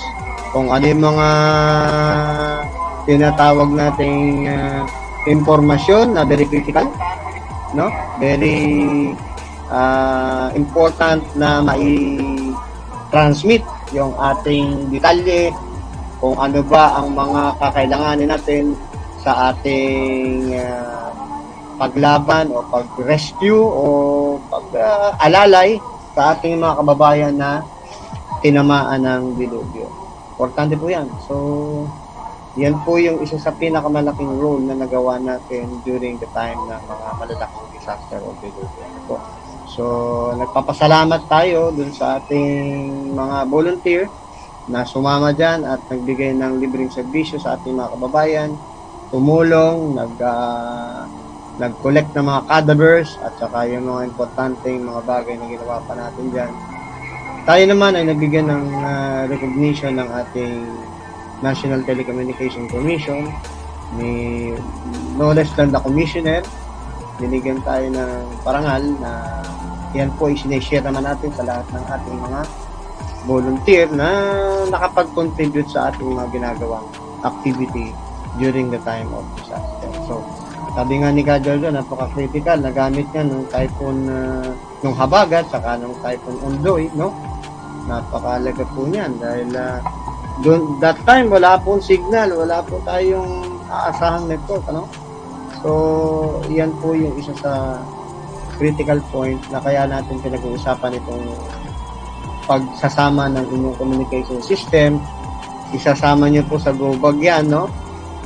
[0.57, 1.29] kung ano yung mga
[3.05, 4.89] tinatawag nating ah,
[5.29, 6.89] impormasyon na very critical,
[7.77, 7.93] no?
[8.17, 9.13] Very
[9.71, 13.63] ah, important na mai-transmit
[13.95, 15.55] yung ating detalye,
[16.19, 18.65] kung ano ba ang mga kakailanganin natin
[19.21, 21.13] sa ating ah,
[21.77, 23.85] paglaban o pag-rescue o
[24.49, 25.77] pag-alalay
[26.17, 27.61] sa ating mga kababayan na
[28.41, 29.85] tinamaan ng dilubyo.
[30.37, 31.09] Importante po yan.
[31.29, 31.35] So,
[32.57, 37.07] yan po yung isa sa pinakamalaking role na nagawa natin during the time ng mga
[37.21, 38.85] malalaking disaster o dilubyo.
[39.05, 39.21] Po.
[39.77, 39.85] So,
[40.33, 44.09] nagpapasalamat tayo dun sa ating mga volunteer
[44.73, 48.57] na sumama dyan at nagbigay ng libreng serbisyo sa ating mga kababayan,
[49.13, 51.05] tumulong, nag, ah,
[51.61, 56.25] nag-collect ng mga cadavers at saka yung mga importanteng mga bagay na ginawa pa natin
[56.33, 56.53] dyan.
[57.47, 60.57] Tayo naman ay nagbigyan ng ah, recognition ng ating
[61.45, 63.29] National Telecommunication Commission
[64.01, 64.51] ni
[65.21, 66.41] no less than the commissioner
[67.17, 68.13] binigyan tayo ng
[68.45, 69.13] parangal na
[69.93, 72.41] yan po ay sineshare naman natin sa lahat ng ating mga
[73.27, 74.09] volunteer na
[74.71, 76.87] nakapag-contribute sa ating mga ginagawang
[77.27, 77.91] activity
[78.39, 79.91] during the time of disaster.
[80.07, 80.23] So,
[80.77, 82.61] sabi nga ni Ka Jojo, napaka-critical.
[82.61, 84.53] Nagamit niya nung typhoon, uh,
[84.85, 87.17] nung Habagat, saka nung typhoon Ondoy, no?
[87.89, 89.81] Napakalaga po niyan dahil uh,
[90.45, 94.85] doon, that time, wala pong signal, wala po tayong aasahang network, ano?
[95.65, 95.71] So,
[96.53, 97.81] yan po yung isa sa
[98.57, 101.25] critical point na kaya natin pinag-uusapan itong
[102.47, 105.03] pagsasama ng inyong communication system.
[105.75, 107.67] Isasama nyo po sa GoBag yan, no?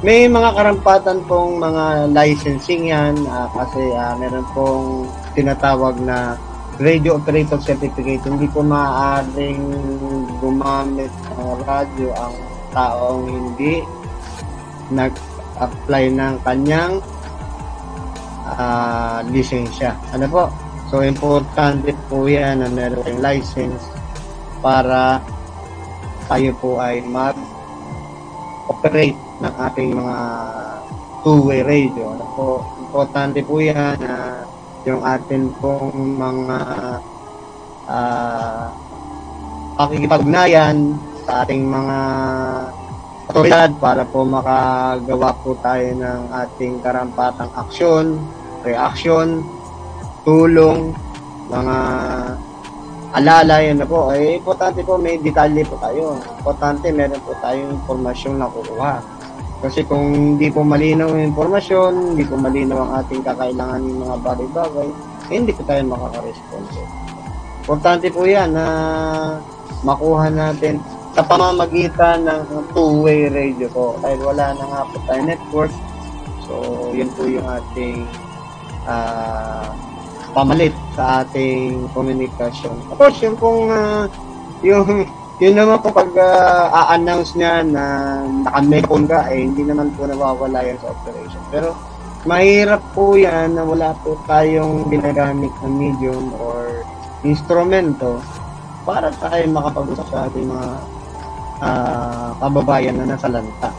[0.01, 5.05] May mga karampatan pong mga licensing yan ah, kasi ah, meron pong
[5.37, 6.41] tinatawag na
[6.81, 8.25] radio operator certificate.
[8.25, 9.61] Hindi po maaaring
[10.41, 12.35] gumamit ng radyo ang
[12.73, 13.85] taong hindi
[14.89, 17.05] nag-apply ng kanyang
[18.57, 19.95] ah, lisensya.
[20.15, 20.51] Ano po?
[20.91, 23.79] So, importante po yan na meron kayong license
[24.59, 25.23] para
[26.27, 28.11] tayo po ay mag-operate
[29.43, 30.19] ng ating mga
[31.23, 32.19] two-way radio.
[32.19, 34.43] Ano po, importante po yan na
[34.89, 36.59] yung atin pong mga
[37.87, 38.67] uh,
[39.77, 41.99] pakikipagnayan sa ating mga
[43.31, 48.19] otoridad para po makagawa po tayo ng ating karampatang aksyon,
[48.65, 49.45] reaction,
[50.25, 50.93] tulong,
[51.51, 51.77] mga
[53.11, 54.15] alalay na po.
[54.15, 56.23] Eh, importante po may detalye po tayo.
[56.39, 59.03] Importante meron po tayong impormasyon na kukuha.
[59.61, 64.17] Kasi kung hindi po malinaw yung informasyon, hindi po malinaw ang ating kakailangan ng mga
[64.25, 64.89] bagay-bagay,
[65.29, 66.75] eh, hindi po tayo makaka-response.
[67.61, 68.67] Importante po yan na
[69.85, 70.81] makuha natin
[71.13, 73.99] sa pamamagitan ng two-way radio po.
[74.01, 75.73] Dahil wala na nga po tayo network.
[76.49, 76.55] So,
[76.97, 78.09] yun po yung ating
[78.87, 79.69] uh,
[80.33, 82.77] pamalit sa ating komunikasyon.
[82.95, 84.07] Course, yung pong uh,
[84.63, 85.09] yung
[85.41, 87.85] yun naman po pag uh, a-announce niya na
[88.45, 91.41] naka-mecon ka, eh, hindi naman po nawawala yan sa operation.
[91.49, 91.73] Pero,
[92.29, 96.85] mahirap po yan na wala po tayong ginagamit na medium or
[97.25, 98.21] instrumento
[98.85, 100.69] para tayo makapag-usap sa ating mga
[101.65, 103.73] uh, kababayan na nasa lanta.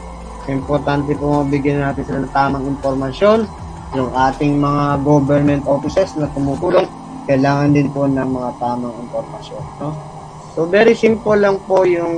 [0.50, 3.46] Importante po mabigyan natin sila ng tamang informasyon,
[3.92, 6.88] yung ating mga government offices na tumutulong,
[7.28, 9.64] kailangan din po ng mga tamang informasyon.
[9.84, 9.92] No?
[10.56, 12.16] So, very simple lang po yung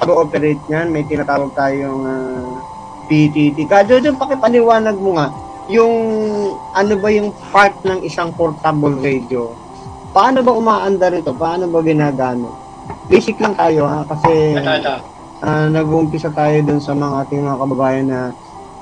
[0.00, 0.88] pag-ooperate niyan.
[0.92, 2.48] May tinatawag tayong uh,
[3.08, 3.64] PTT.
[3.68, 5.28] Kadyo dyan, pakipaliwanag mo nga,
[5.68, 5.94] yung
[6.72, 9.52] ano ba yung part ng isang portable radio?
[10.16, 11.36] Paano ba umaandar ito?
[11.36, 12.52] Paano ba ginagamit?
[13.08, 14.56] Basic lang tayo ha, kasi
[15.44, 18.20] uh, nag-uumpisa tayo dun sa mga ating mga kababayan na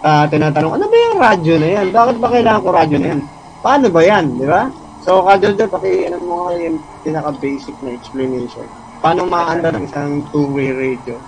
[0.07, 1.87] uh, tinatanong, ano ba yung radyo na yan?
[1.91, 3.21] Bakit ba kailangan ko radyo na yan?
[3.59, 4.25] Paano ba yan?
[4.39, 4.63] Di ba?
[5.03, 8.67] So, kadyo paki ano mo yung pinaka-basic na explanation.
[9.03, 11.19] Paano maanda ng isang two-way radio?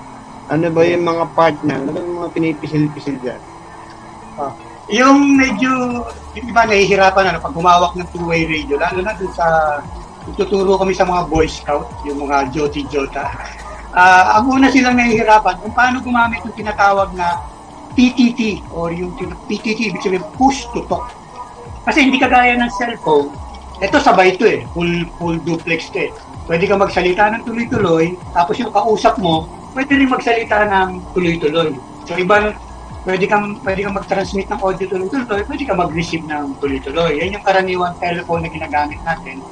[0.51, 1.79] Ano ba yung mga part na?
[1.79, 3.38] Ano ba yung mga pinipisil-pisil dyan?
[4.38, 4.55] Ah,
[4.91, 5.71] yung medyo,
[6.35, 9.79] yung iba nahihirapan ano, pag humawak ng two-way radio, lalo na dun sa,
[10.35, 13.31] tuturo kami sa mga Boy Scout, yung mga Joti-Jota.
[13.95, 17.41] Uh, ang una silang nahihirapan kung paano gumamit yung tinatawag na
[17.99, 19.11] PTT or yung
[19.51, 21.11] PTT, ibig sabihin push to talk.
[21.83, 23.35] Kasi hindi kagaya ng cellphone,
[23.83, 26.11] ito sabay ito eh, full, full duplex ito eh.
[26.47, 31.75] Pwede ka magsalita ng tuloy-tuloy, tapos yung kausap mo, pwede rin magsalita ng tuloy-tuloy.
[32.07, 32.55] So iba,
[33.03, 37.19] pwede kang, pwede kang mag-transmit ng audio tuloy-tuloy, pwede ka mag-receive ng tuloy-tuloy.
[37.19, 39.43] Yan yung karaniwang telephone na ginagamit natin.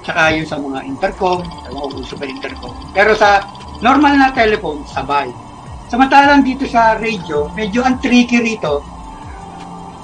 [0.00, 2.72] Tsaka yung sa mga intercom, sa mga uso pa intercom.
[2.96, 3.44] Pero sa
[3.84, 5.28] normal na telephone, sabay.
[5.90, 8.78] Samantalang dito sa radio, medyo ang tricky rito,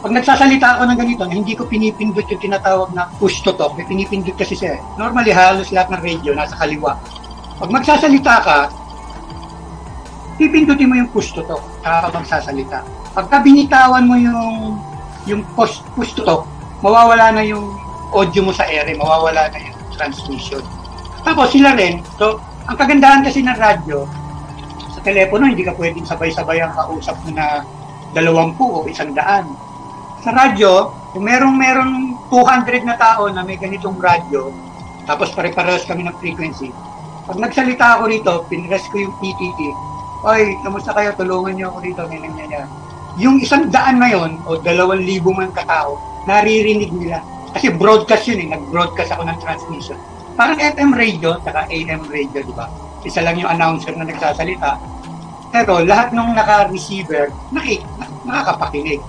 [0.02, 3.86] pag nagsasalita ako ng ganito, hindi ko pinipindot yung tinatawag na push to talk, may
[3.86, 4.82] pinipindot kasi siya.
[4.98, 6.98] Normally, halos lahat ng radio nasa kaliwa.
[7.62, 8.58] Pag magsasalita ka,
[10.42, 12.82] pipindutin mo yung push to talk ka magsasalita.
[13.14, 14.82] Pagka binitawan mo yung
[15.26, 16.50] yung push, push to talk,
[16.82, 17.78] mawawala na yung
[18.10, 20.62] audio mo sa ere, mawawala na yung transmission.
[21.22, 24.06] Tapos sila rin, so ang kagandahan kasi ng radyo,
[25.06, 27.62] telepono, hindi ka pwedeng sabay-sabay ang kausap mo na
[28.10, 29.46] dalawampu o isang daan
[30.26, 31.94] sa radyo, kung merong merong
[32.34, 34.50] 200 na tao na may ganitong radyo,
[35.06, 36.74] tapos pare-parehas kami ng frequency,
[37.30, 39.70] pag nagsalita ako rito, pinress ko yung PTT,
[40.26, 41.14] Oy, kamusta kayo?
[41.14, 42.66] Tulungan niyo ako rito, ganyan niya.
[43.22, 45.94] Yung isang daan na yon o dalawang libo man katao,
[46.26, 47.22] naririnig nila.
[47.54, 49.94] Kasi broadcast yun eh, nag-broadcast ako ng transmission.
[50.34, 52.66] Parang FM radio, saka AM radio, di ba?
[53.06, 54.74] Isa lang yung announcer na nagsasalita.
[55.54, 57.86] Pero lahat ng naka-receiver, nakik-
[58.26, 59.00] nakakapakinig.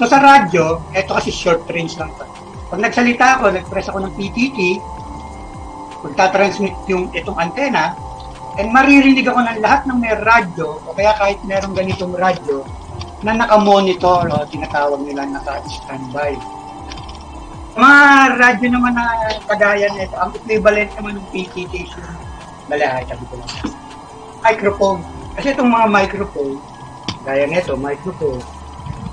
[0.00, 2.26] So sa radyo, ito kasi short range lang to.
[2.72, 4.82] Pag nagsalita ako, nag-press ako ng PTT,
[6.02, 7.94] magta-transmit yung itong antena,
[8.58, 12.66] and maririnig ako ng lahat ng may radyo, o kaya kahit merong ganitong radyo,
[13.24, 16.36] na naka-monitor o tinatawag nila naka-standby.
[17.74, 18.02] Mga
[18.38, 19.06] radyo naman na
[19.50, 22.14] kagaya nito, ang equivalent naman ng PTT is yung
[22.70, 23.50] balahay, sabi ko lang.
[24.44, 25.00] Microphone.
[25.34, 26.54] Kasi itong mga microphone,
[27.26, 28.38] gaya nito, microphone,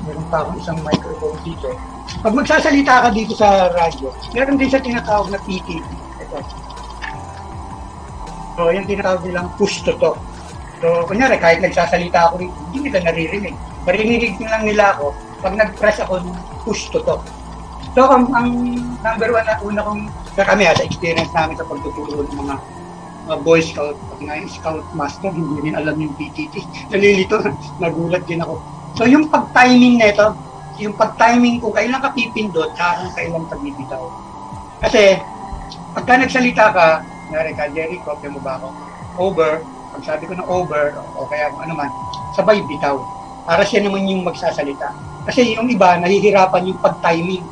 [0.05, 1.73] meron pa akong isang microphone dito.
[2.21, 5.81] Pag magsasalita ka dito sa radyo, meron din siya tinatawag na PT.
[6.21, 6.37] Ito.
[8.57, 10.21] So, yung tinatawag nilang push to talk.
[10.81, 13.55] So, kunyari, kahit nagsasalita ako rito, hindi nila naririnig.
[13.85, 17.25] Marinig lang nila ako pag nag-press ako ng push to talk.
[17.97, 18.49] So, ang, ang
[19.01, 20.01] number one na una kong,
[20.37, 22.55] sa kami ha, sa experience namin sa pagtuturo ng mga
[23.27, 26.89] mga Boy Scout, pati nga Scout Master, hindi rin alam yung PTT.
[26.89, 27.37] Nalilito,
[27.77, 30.35] nagulat din ako So yung pag-timing nito,
[30.81, 34.03] yung pag-timing kung kailan ka pipindot, kung kailan ka bibitaw.
[34.81, 35.15] Kasi,
[35.95, 36.87] pagka nagsalita ka,
[37.31, 38.67] nari ka, Jerry, kopya mo ba ako?
[39.21, 39.61] Over,
[39.95, 41.91] pag sabi ko na over, o kaya ano man,
[42.35, 42.99] sabay bitaw.
[43.45, 44.91] Para siya naman yung magsasalita.
[45.29, 47.45] Kasi yung iba, nahihirapan yung pag-timing.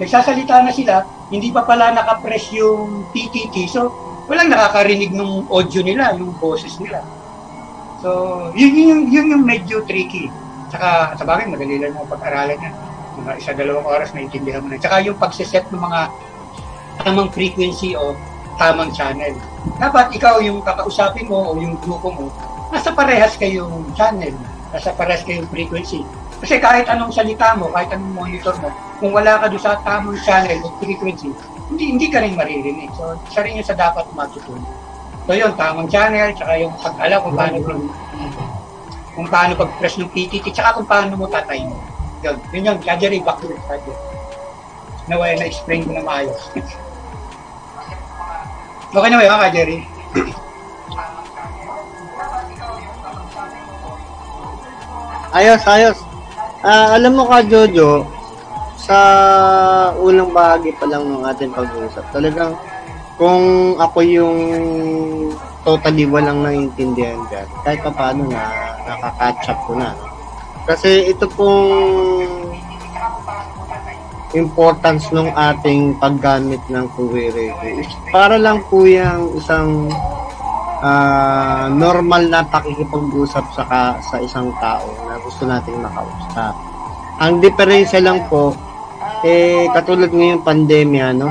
[0.00, 3.68] Nagsasalita na sila, hindi pa pala nakapress yung PTT.
[3.68, 3.92] So,
[4.30, 7.02] walang nakakarinig ng audio nila, yung boses nila.
[7.98, 10.30] So, yun, yun, yun, yun yung medyo tricky.
[10.70, 12.74] Tsaka, sa bagay, madali lang mo pag-aralan yan.
[13.18, 14.78] Mga isa, dalawang oras, naiintindihan mo na.
[14.78, 16.00] Tsaka yung pagsiset ng mga
[17.02, 18.14] tamang frequency o
[18.54, 19.34] tamang channel.
[19.82, 22.30] Dapat ikaw yung kakausapin mo o yung grupo mo,
[22.70, 24.32] nasa parehas kayong channel,
[24.70, 26.06] nasa parehas kayong frequency.
[26.38, 28.70] Kasi kahit anong salita mo, kahit anong monitor mo,
[29.02, 31.34] kung wala ka doon sa tamang channel o frequency,
[31.70, 32.90] hindi hindi ka rin maririnig.
[32.98, 34.66] So, isa rin yun sa dapat matutunan.
[35.30, 37.86] So yun, tamang channel, tsaka yung pag-alam kung paano kung,
[39.14, 41.78] kung paano pag-press ng PTT, tsaka kung paano mo tatay mo.
[42.26, 43.94] Yun, yun yung Kajari back to the study.
[45.06, 46.50] Naway na-explain ko na maayos.
[48.96, 49.78] okay na ba yun, Kajari?
[55.30, 55.98] Ayos, ayos.
[56.66, 58.02] Ah, alam mo ka, Jojo,
[58.80, 58.98] sa
[60.00, 62.56] unang bahagi pa lang ng ating pag-uusap, talagang
[63.20, 64.38] kung ako yung
[65.60, 68.42] totally walang naiintindihan dyan, kahit pa paano na
[68.88, 69.92] nakaka-catch up ko na.
[70.64, 71.68] Kasi ito pong
[74.32, 79.90] importance ng ating paggamit ng radio is para lang po yung isang
[80.80, 86.54] ah, normal na pakikipag-usap sa, ka, sa isang tao na gusto nating makausap.
[87.20, 88.54] Ang diferensya lang po,
[89.24, 91.28] eh, katulad ngayong pandemya, no?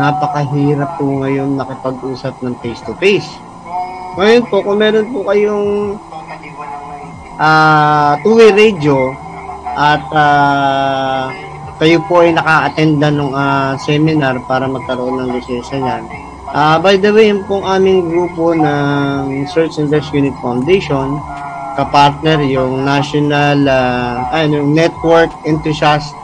[0.00, 3.28] Napakahirap po ngayon makipag-usap ng face-to-face.
[4.16, 5.98] Ngayon po, kung meron po kayong
[7.38, 9.14] ah two-way radio
[9.78, 11.30] at ah,
[11.78, 13.30] kayo po ay naka-attend na ng
[13.78, 16.04] seminar para magkaroon ng lisensya niyan.
[16.50, 21.20] Ah, by the way, yung pong aming grupo ng Search and Rescue Unit Foundation,
[21.76, 26.16] kapartner yung National ah, ano, Network Enthusiast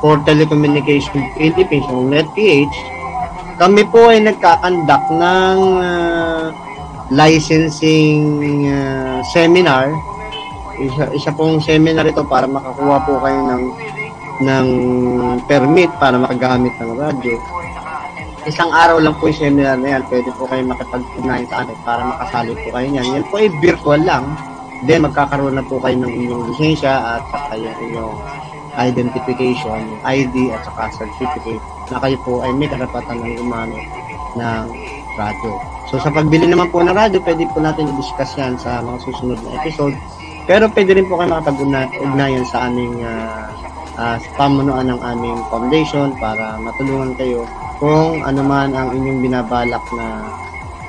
[0.00, 2.72] for Telecommunication Philippines, yung NetPH,
[3.60, 6.48] kami po ay nagkakandak ng ah,
[7.12, 8.24] licensing
[8.72, 9.92] ah, seminar.
[10.80, 13.62] Isa, isa pong seminar ito para makakuha po kayo ng
[14.40, 14.68] ng
[15.44, 17.36] permit para makagamit ng radyo.
[18.48, 20.02] Isang araw lang po yung seminar na yan.
[20.08, 23.06] Pwede po kayo makipag-ugnayan sa atin para makasali po kayo niyan.
[23.20, 24.24] Yan po ay virtual lang.
[24.88, 28.16] Then, magkakaroon na po kayo ng inyong lisensya at saka yung inyong
[28.78, 33.82] identification, ID at saka certificate na kayo po ay may karapatan ng gumamit
[34.38, 34.66] ng
[35.18, 35.52] radyo.
[35.90, 39.38] So, sa pagbili naman po ng radyo, pwede po natin i-discuss yan sa mga susunod
[39.42, 39.94] na episode.
[40.46, 43.50] Pero pwede rin po kayo makapag-ugnayan sa aming uh,
[43.98, 47.44] uh, pamunuan ng aming foundation para matulungan kayo
[47.82, 50.06] kung ano man ang inyong binabalak na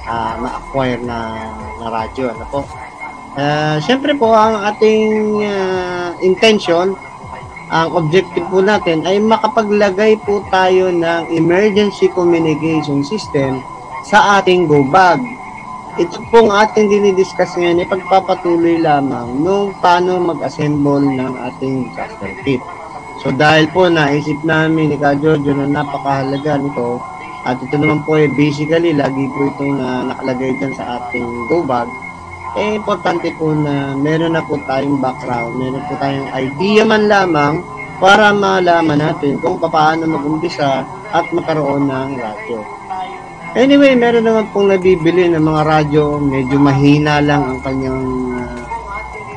[0.05, 1.49] uh, ma-acquire na,
[1.81, 2.31] na radyo.
[2.35, 2.61] Ano po?
[3.31, 6.93] Uh, Siyempre po, ang ating uh, intention,
[7.71, 13.63] ang objective po natin ay makapaglagay po tayo ng emergency communication system
[14.03, 15.23] sa ating go bag.
[15.95, 22.60] Ito pong ating dinidiscuss ngayon ay pagpapatuloy lamang nung paano mag-assemble ng ating disaster kit.
[23.23, 26.99] So dahil po naisip namin ni Ka Giorgio na napakahalaga nito
[27.47, 31.63] at ito naman po eh basically lagi po itong uh, nakalagay dyan sa ating go
[31.63, 31.88] bag
[32.59, 37.63] eh importante po na meron na po tayong background, meron po tayong idea man lamang
[38.01, 40.83] para malaman natin kung paano mag-umpisa
[41.15, 42.59] at magkaroon ng radyo.
[43.51, 48.03] Anyway, meron naman pong nabibili ng mga radyo, medyo mahina lang ang kanyang
[48.39, 48.63] uh,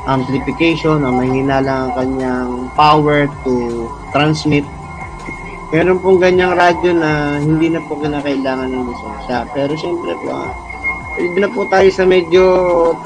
[0.06, 4.62] amplification o mahina lang ang kanyang power to transmit.
[5.74, 9.50] Meron pong ganyang radyo na hindi na po kinakailangan ng lisensya.
[9.50, 10.30] Pero syempre po,
[11.14, 12.44] pwede na po tayo sa medyo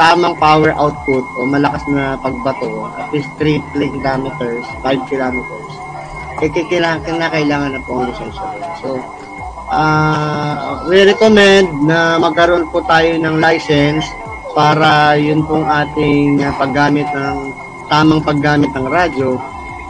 [0.00, 5.72] tamang power output o malakas na pagbato, at least 3 kilometers, 5 kilometers.
[6.40, 8.46] Eh, kailangan, kailangan na po ang lisensya.
[8.80, 8.98] So,
[9.68, 14.06] uh, we recommend na magkaroon po tayo ng license
[14.56, 17.52] para yun pong ating paggamit ng
[17.92, 19.36] tamang paggamit ng radyo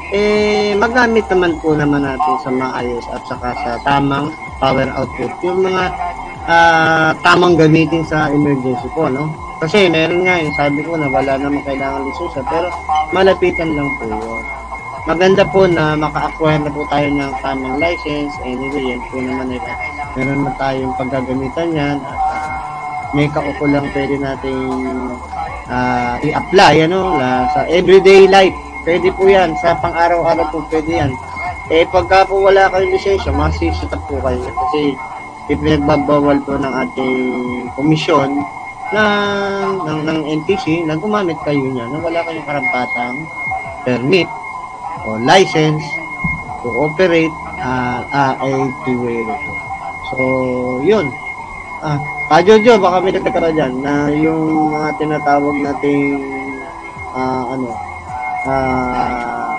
[0.09, 5.61] eh magamit naman po naman natin sa maayos at saka sa tamang power output yung
[5.61, 5.93] mga
[6.49, 9.29] uh, tamang gamitin sa emergency po no?
[9.61, 12.73] Kasi meron nga yung sabi ko na wala naman kailangan lisensya pero
[13.13, 14.45] malapitan lang po yun.
[15.09, 18.33] Maganda po na maka-acquire na po tayo ng tamang license.
[18.45, 19.63] Anyway yan po naman eh,
[20.17, 22.49] meron na tayong paggagamitan yan at uh,
[23.17, 24.69] may kaukulang pwede nating
[25.73, 28.55] uh, i-apply ano la, sa everyday life.
[28.85, 31.13] Pwede po yan sa pang-araw-araw po pwede yan.
[31.69, 34.41] Eh, pagka po wala kayong lisensya, masisitap po kayo.
[34.41, 34.97] Kasi
[35.49, 37.17] ipinagbabawal po ng ating
[37.73, 38.37] komisyon
[38.93, 39.05] na
[39.85, 43.17] ng, ng NTC na gumamit kayo niya na wala kayong karampatang
[43.85, 44.29] permit
[45.05, 45.85] o license
[46.65, 48.49] to operate uh, uh, a
[48.85, 49.53] two-way radio.
[50.13, 50.17] So,
[50.85, 51.07] yun.
[51.85, 52.01] Ah,
[52.33, 56.19] ah Jojo, baka may nagkakara dyan na yung mga tinatawag nating
[57.15, 57.69] uh, ano,
[58.49, 59.53] ah,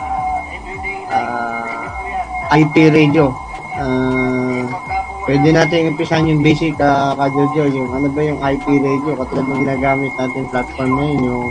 [1.10, 3.30] uh, IP radio.
[3.80, 4.19] Uh,
[5.30, 9.46] pwede natin umpisahan yung basic uh, ka Jojo, yung ano ba yung IP radio katulad
[9.46, 11.50] ng ginagamit natin platform ngayon yung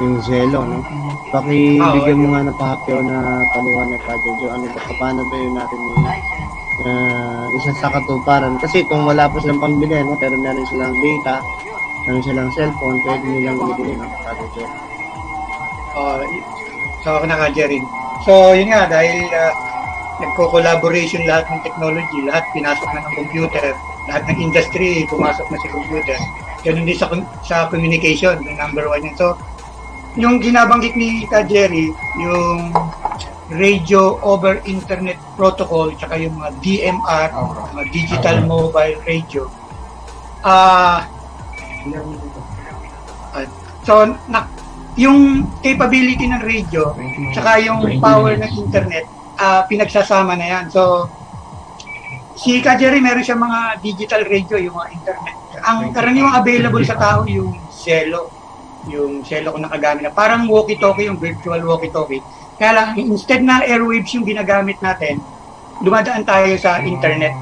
[0.00, 0.80] yung Zelo, no?
[1.28, 5.76] Pakibigyan mo nga na pahapyo na paliwanag ka Jojo, ano ba, paano ba yun natin
[5.76, 6.04] yung
[6.88, 8.56] uh, isa sa katuparan.
[8.64, 11.44] Kasi kung wala po silang pambili, no, pero meron silang data,
[12.08, 14.64] meron silang cellphone, pwede nilang ibigay ng ka Jojo.
[15.92, 16.24] Uh,
[17.04, 17.84] so, ako na ka, Jerry.
[18.24, 19.67] So, yun nga, dahil uh,
[20.18, 23.64] nagko-collaboration lahat ng technology, lahat pinasok na ng computer,
[24.10, 26.18] lahat ng industry pumasok na sa computer.
[26.66, 27.06] Ganun din sa,
[27.46, 29.14] sa communication, yung number one yun.
[29.14, 29.38] So,
[30.18, 32.74] yung ginabanggit ni Ka Jerry, yung
[33.48, 37.28] radio over internet protocol tsaka yung mga DMR,
[37.72, 39.48] mga digital mobile radio.
[40.44, 41.08] Ah
[43.32, 43.46] uh,
[43.88, 44.44] so na,
[45.00, 46.92] yung capability ng radio
[47.32, 49.08] tsaka yung power ng internet
[49.38, 50.64] uh, pinagsasama na yan.
[50.68, 51.06] So
[52.38, 55.36] si Ka Jerry meron siya mga digital radio, yung mga internet.
[55.62, 58.38] Ang karaniwang available sa tao yung Cello
[58.88, 62.24] yung cello ko nakagamit na parang walkie-talkie, yung virtual walkie-talkie.
[62.56, 65.20] Kaya lang, instead na airwaves yung ginagamit natin,
[65.84, 67.34] dumadaan tayo sa internet.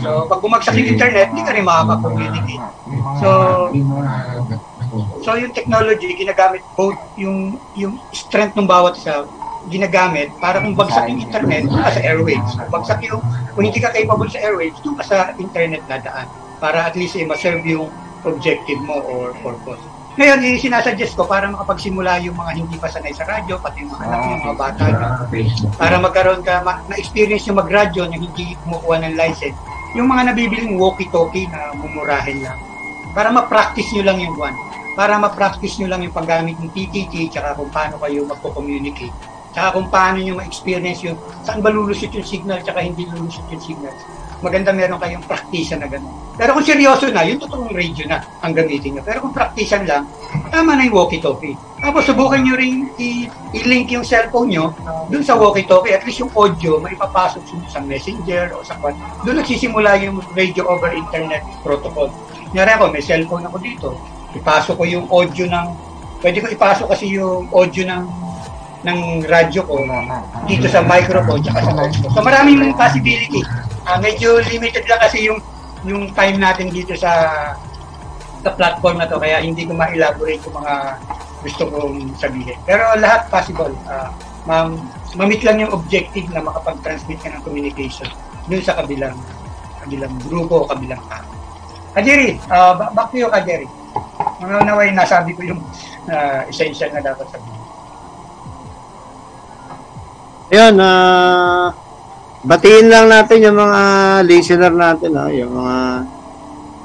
[0.00, 2.64] So, pag bumagsak yung internet, hindi ka rin makaka-communicate.
[3.20, 3.28] So,
[5.20, 9.28] so yung technology, ginagamit both yung yung strength ng bawat isa,
[9.68, 12.52] ginagamit para kung bagsak yung internet, doon ka sa airwaves.
[12.56, 13.22] Kung bagsak yung,
[13.54, 16.26] kung hindi ka capable sa airwaves, doon ka sa internet dadaan.
[16.62, 17.90] Para at least eh, ma-serve yung
[18.26, 19.82] objective mo or purpose.
[20.16, 23.92] Ngayon, eh, sinasuggest ko para makapagsimula yung mga hindi pa sanay sa radyo, pati yung
[23.92, 25.06] mga anak yung mga bata nyo,
[25.76, 29.58] para magkaroon ka, na-experience yung mag-radyo na hindi kumukuha ng license.
[29.92, 32.56] Yung mga nabibiling walkie-talkie na mumurahin lang.
[33.12, 34.56] Para ma-practice nyo lang yung one.
[34.96, 39.12] Para ma-practice nyo lang yung paggamit ng PTT, tsaka kung paano kayo magpo-communicate.
[39.56, 43.64] Tsaka kung paano nyo ma-experience yung saan ba lulusot yung signal, tsaka hindi lulusot yung
[43.64, 43.96] signal
[44.44, 46.12] maganda meron kayong praktisan na gano'n.
[46.36, 49.02] Pero kung seryoso na, yung totoong radio na ang gamitin nyo.
[49.04, 50.04] Pero kung praktisan lang,
[50.52, 51.56] tama na yung walkie-talkie.
[51.80, 53.28] Tapos subukan nyo rin i-
[53.64, 54.76] link yung cellphone nyo
[55.08, 55.96] dun sa walkie-talkie.
[55.96, 57.40] At least yung audio, maipapasok
[57.72, 58.92] sa messenger o sa kwan.
[59.24, 62.12] Doon nagsisimula yung radio over internet protocol.
[62.52, 63.88] Nyari ako, may cellphone ako dito.
[64.36, 65.66] Ipasok ko yung audio ng,
[66.20, 68.25] pwede ko ipasok kasi yung audio ng
[68.86, 69.82] ng radyo ko
[70.46, 72.06] dito sa microphone at sa audio.
[72.14, 73.42] So maraming possibility
[73.86, 75.38] uh, medyo limited lang kasi yung
[75.86, 77.54] yung time natin dito sa
[78.42, 80.74] sa platform na to kaya hindi ko ma-elaborate yung mga
[81.46, 82.58] gusto kong sabihin.
[82.66, 83.74] Pero lahat possible.
[83.86, 84.10] Uh,
[84.46, 84.74] ma-
[85.14, 88.10] mamit lang yung objective na makapag-transmit ka ng communication
[88.50, 89.14] dun sa kabilang
[89.82, 91.26] kabilang grupo o kabilang tao.
[91.94, 93.66] Kajeri, uh, back to you, Kajeri.
[94.42, 95.60] Mga naway, nasabi ko yung
[96.10, 97.55] uh, essential na dapat sabihin.
[100.46, 101.74] Yan, uh,
[102.46, 103.80] batiin lang natin yung mga
[104.30, 105.26] listener natin, no?
[105.26, 105.78] yung mga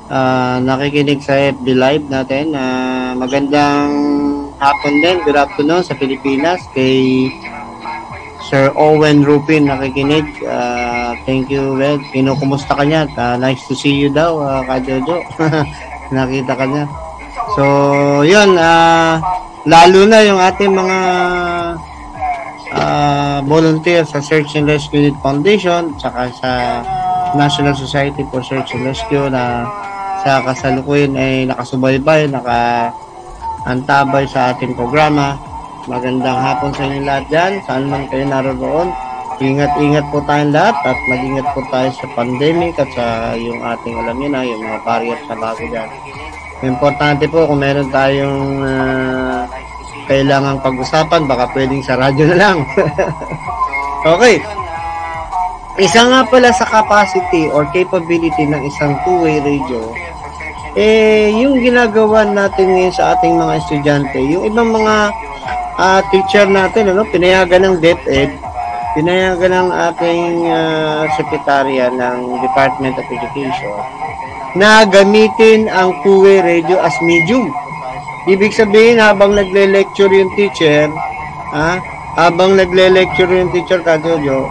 [0.09, 2.57] uh, nakikinig sa FB Live natin.
[2.57, 3.93] Uh, magandang
[4.57, 7.29] hapon din, good afternoon sa Pilipinas kay
[8.49, 10.25] Sir Owen Rupin nakikinig.
[10.41, 12.01] Uh, thank you, Red.
[12.09, 13.05] Kinukumusta ka niya?
[13.13, 15.21] Uh, nice to see you daw, uh, ka Jojo.
[16.17, 16.89] Nakita ka niya.
[17.53, 17.63] So,
[18.25, 19.21] yun, uh,
[19.69, 20.97] lalo na yung ating mga
[22.75, 26.51] uh, volunteer sa Search and Rescue Unit Foundation tsaka sa
[27.35, 29.67] National Society for Search and Rescue na
[30.21, 32.91] sa kasalukuyan ay nakasubaybay, naka
[33.65, 35.37] antabay sa ating programa.
[35.89, 38.93] Magandang hapon sa inyo lahat dyan, saan man kayo naroon.
[39.41, 44.15] Ingat-ingat po tayong lahat at mag-ingat po tayo sa pandemic at sa yung ating alam
[44.21, 45.89] niyo na, yung mga barrier sa bago dyan.
[46.61, 49.49] Importante po kung meron tayong uh,
[50.11, 52.57] kailangang pag-usapan, baka pwedeng sa radyo na lang.
[54.13, 54.43] okay.
[55.79, 59.79] Isa nga pala sa capacity or capability ng isang two-way radio,
[60.75, 65.15] eh, yung ginagawa natin ngayon sa ating mga estudyante, yung ibang mga
[65.79, 68.35] uh, teacher natin, ano, pinayagan ng DepEd,
[68.99, 73.71] pinayagan ng ating uh, sekretarya ng Department of Education,
[74.59, 77.47] na gamitin ang two-way radio as medium
[78.29, 80.93] Ibig sabihin, habang nagle-lecture yung teacher,
[81.57, 81.81] ha,
[82.13, 84.45] habang nagle-lecture yung teacher ka, Jojo,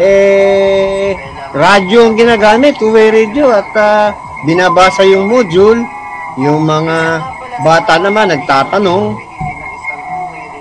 [0.00, 1.12] eh,
[1.52, 4.08] radyo ang ginagamit, two-way radio, at uh,
[4.48, 5.84] binabasa yung module,
[6.40, 7.20] yung mga
[7.60, 9.20] bata naman nagtatanong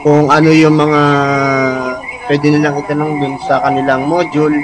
[0.04, 1.02] kung ano yung mga
[2.28, 4.56] pwede nilang itanong dun sa kanilang module.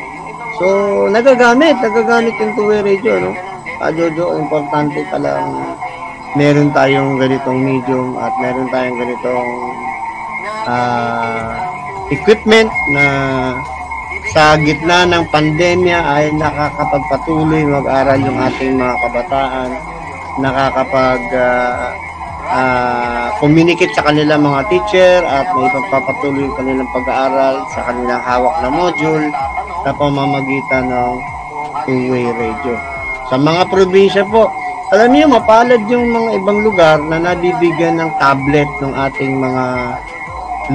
[0.59, 0.65] So,
[1.07, 3.31] nagagamit, nagagamit yung two-way radio, no?
[3.79, 5.75] Kajojo, importante palang
[6.36, 9.51] meron tayong ganitong medium at meron tayong ganitong
[10.67, 11.51] uh,
[12.11, 13.05] equipment na
[14.36, 19.69] sa gitna ng pandemya ay nakakapagpatuloy mag-aral yung ating mga kabataan,
[20.43, 21.95] nakakapag uh,
[22.51, 28.55] uh, communicate sa kanilang mga teacher at may pagpapatuloy yung kanilang pag-aaral sa kanilang hawak
[28.59, 29.27] na module
[29.88, 31.13] sa pamamagitan ng
[31.88, 32.75] two-way radio.
[33.31, 34.51] Sa mga probinsya po,
[34.93, 39.63] alam niyo, mapalad yung mga ibang lugar na nabibigyan ng tablet ng ating mga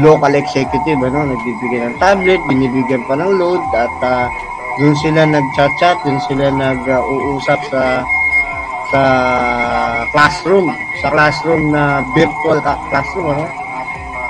[0.02, 4.26] local executive, ano, nagbibigyan ng tablet, binibigyan pa ng load at uh,
[4.82, 8.02] doon sila nag-chat-chat, doon sila nag-uusap sa
[8.90, 9.02] sa
[10.10, 10.66] classroom,
[10.98, 12.58] sa classroom na virtual
[12.90, 13.46] classroom, ano?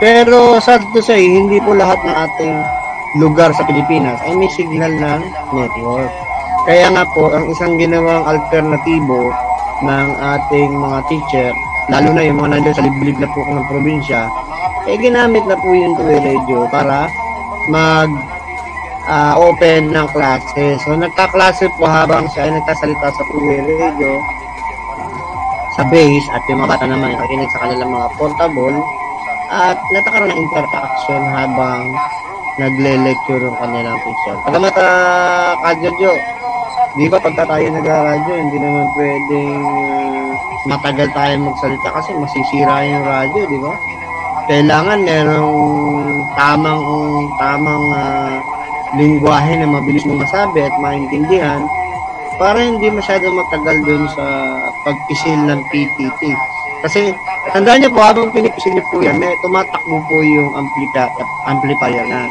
[0.00, 2.54] Pero sad to say, hindi po lahat ng ating
[3.20, 5.20] lugar sa Pilipinas ay may signal ng
[5.56, 6.12] network.
[6.68, 9.32] Kaya nga po, ang isang ginawang alternatibo
[9.80, 11.50] ng ating mga teacher,
[11.88, 14.28] lalo na yung mga nandiyan sa liblib na po ng probinsya,
[14.88, 17.08] eh ginamit na po yung two radio para
[17.68, 18.08] mag
[19.10, 20.76] uh, open ng klase.
[20.84, 24.20] So nagkaklase po habang siya ay nagkasalita sa two-way radio
[25.78, 28.76] sa base at yung mga bata naman nakikinig sa kanilang mga portable
[29.50, 31.80] at natakaroon ng interaction habang
[32.58, 34.36] nagle-lecture yung kanilang teacher.
[34.44, 36.12] Pagamat uh, kadyojo,
[36.98, 40.30] Di ba pagka tayo nag-radyo, hindi naman pwedeng uh,
[40.66, 43.74] matagal tayo magsalita kasi masisira yung radyo, di ba?
[44.50, 45.58] Kailangan merong
[46.34, 46.82] tamang
[47.38, 48.34] tamang uh,
[48.98, 51.62] lingwahe na mabilis mo masabi at maintindihan
[52.42, 54.26] para hindi masyado matagal dun sa
[54.82, 56.22] pagpisil ng PTT.
[56.82, 57.14] Kasi
[57.54, 61.06] tandaan niyo po, habang pinipisil niyo po yan, may tumatakbo po yung amplifier,
[61.46, 62.26] amplifier na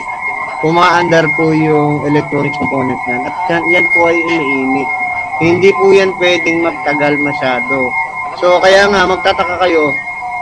[0.64, 3.36] umaandar po yung electronic component niyan at
[3.72, 4.89] yan, po ay umiinit.
[5.39, 7.88] Hindi po yan pwedeng magtagal masyado.
[8.43, 9.95] So kaya nga magtataka kayo,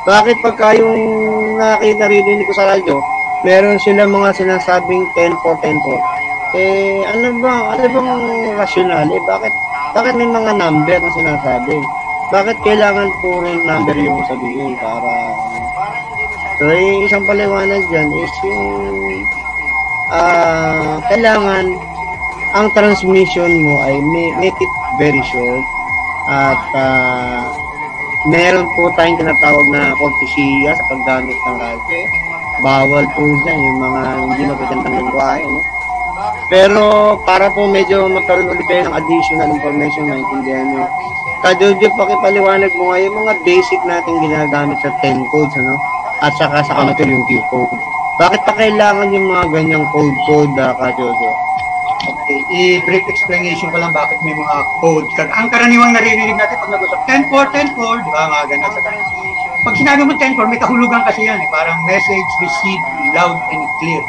[0.10, 0.98] bakit pagka yung
[1.62, 2.98] nakita rin ko sa radyo,
[3.46, 6.02] meron sila mga sinasabing 10 for 10 for.
[6.58, 8.12] Eh ano ba, ano bang
[8.58, 9.06] rational?
[9.14, 9.54] Eh bakit
[9.94, 11.78] bakit may mga number na sinasabi?
[12.28, 15.14] Bakit kailangan puro number yung sabihin para
[16.58, 18.82] So, eh, isang paliwanag dyan is yung
[20.12, 21.66] uh, kailangan
[22.56, 24.00] ang transmission mo ay
[24.40, 25.66] make it very short
[26.28, 27.44] at uh,
[28.28, 32.00] meron po tayong tinatawag na cortesia sa paggamit ng radyo.
[32.60, 35.46] Bawal po dyan yung mga hindi magagandang lingwahe.
[35.46, 35.62] No?
[36.50, 36.84] Pero
[37.24, 40.86] para po medyo magkaroon ulit ng additional information na intindihan nyo,
[41.38, 45.78] Kajojo, pakipaliwanag mo nga yung mga basic natin ginagamit sa 10 codes, ano?
[46.26, 47.70] At saka sa kamatil yung Q code.
[48.18, 51.32] Bakit pa kailangan yung mga ganyang code-code, uh, ka, Jojo?
[52.08, 55.06] Okay, i-brief explanation ko lang bakit may mga code.
[55.22, 59.06] Ang karaniwang naririnig natin pag nag-usap, 10-4, 10-4, di ba, mga ganun sa ganun.
[59.62, 64.02] Pag sinabi mo 10-4, may kahulugan kasi yan, eh, parang message received loud and clear.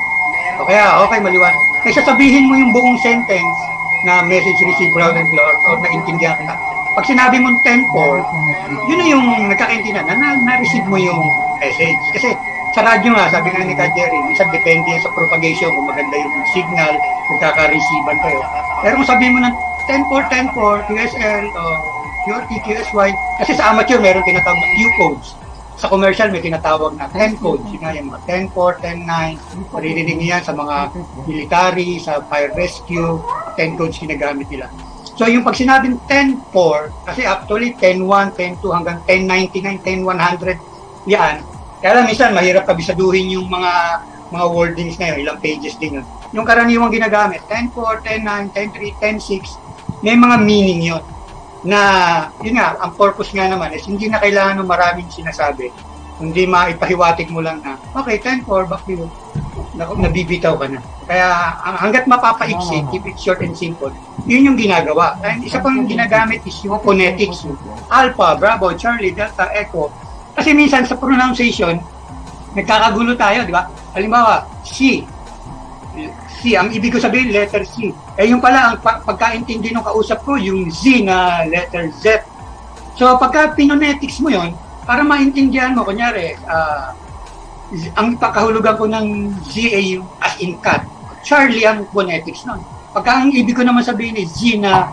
[0.56, 1.61] O kaya, okay, maliwanag.
[1.84, 3.56] Kaya sasabihin mo yung buong sentence
[4.09, 6.56] na message received loud and clear or naintindihan ka.
[6.96, 11.28] Pag sinabi mo 10-4, yun na yung nagkakaintindihan na na-receive mo yung
[11.61, 12.00] message.
[12.16, 12.32] Kasi
[12.77, 16.33] sa radyo nga, sabi nga ni Ka Jerry, minsan depende sa propagation, kung maganda yung
[16.53, 16.93] signal,
[17.33, 18.41] magkaka-receivean kayo.
[18.85, 19.55] Pero kung sabihin mo ng
[19.89, 21.62] 10-4, 10-4, QSL, o
[22.29, 23.09] QRT, QSY,
[23.41, 25.29] kasi sa amateur, meron tinatawag na Q codes.
[25.79, 27.64] Sa commercial, may tinatawag na 10 codes.
[27.71, 28.21] Yun nga, yung mga
[28.53, 30.91] 10-4, 10-9, maririnig niyan sa mga
[31.25, 33.23] military, sa fire rescue,
[33.55, 34.66] 10 codes ginagamit nila.
[35.19, 40.59] So, yung pag sinabing 10-4, kasi actually 10-1, 10-2 hanggang 10-99, 10-100,
[41.07, 41.43] yan,
[41.79, 46.07] kaya lang minsan mahirap kabisaduhin yung mga mga wordings na yun, ilang pages din yun.
[46.37, 48.93] Yung karaniwang ginagamit, 10.4, 10.9, 10.3,
[49.24, 51.03] 10.6, may mga meaning yun.
[51.64, 51.81] Na,
[52.45, 55.72] yun nga, ang purpose nga naman is hindi na kailangan ng maraming sinasabi.
[56.20, 59.09] Hindi maipahiwatig mo lang na, okay, 10.4, back to you.
[59.79, 60.81] Nabibitaw ka na.
[61.09, 63.89] Kaya hanggat mapapaiksi, keep it short and simple,
[64.29, 65.16] yun yung ginagawa.
[65.24, 67.49] And isa pang ginagamit is yung phonetics.
[67.89, 69.89] Alpha, Bravo, Charlie, Delta, Echo,
[70.39, 71.82] kasi minsan sa pronunciation,
[72.55, 73.66] nagkakagulo tayo, di ba?
[73.93, 75.03] Halimbawa, C.
[76.39, 77.91] C, ang ibig ko sabihin, letter C.
[78.14, 82.22] Eh yung pala, ang pagkaintindi ng kausap ko, yung Z na letter Z.
[82.95, 84.55] So pagka pinonetics mo yon
[84.86, 86.95] para maintindihan mo, kunyari, uh,
[87.99, 90.86] ang pakahulugan ko ng Z ay as in cat.
[91.26, 92.62] Charlie ang phonetics nun.
[92.95, 94.86] Pagka ang ibig ko naman sabihin is Z na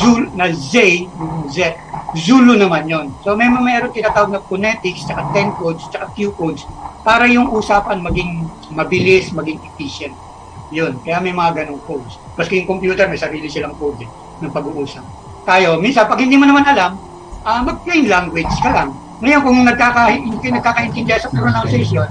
[0.00, 0.72] Zul, na Z,
[1.12, 1.76] yung Z,
[2.14, 3.10] Zulu naman yon.
[3.26, 6.62] So may meron tinatawag na phonetics, tsaka 10 codes, tsaka Q codes,
[7.02, 10.14] para yung usapan maging mabilis, maging efficient.
[10.70, 12.16] Yun, kaya may mga ganong codes.
[12.38, 14.10] Maski yung computer, may sarili silang code eh,
[14.40, 15.04] ng pag-uusap.
[15.44, 16.96] Tayo, minsan, pag hindi mo naman alam,
[17.44, 18.90] uh, mag-plain language ka lang.
[19.20, 22.08] Ngayon, kung nagkaka, nagkakaintindihan sa pronunciation,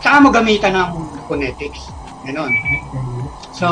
[0.00, 0.90] saka mo gamitan ng
[1.26, 1.90] phonetics.
[2.24, 2.52] Ganon.
[3.56, 3.66] So,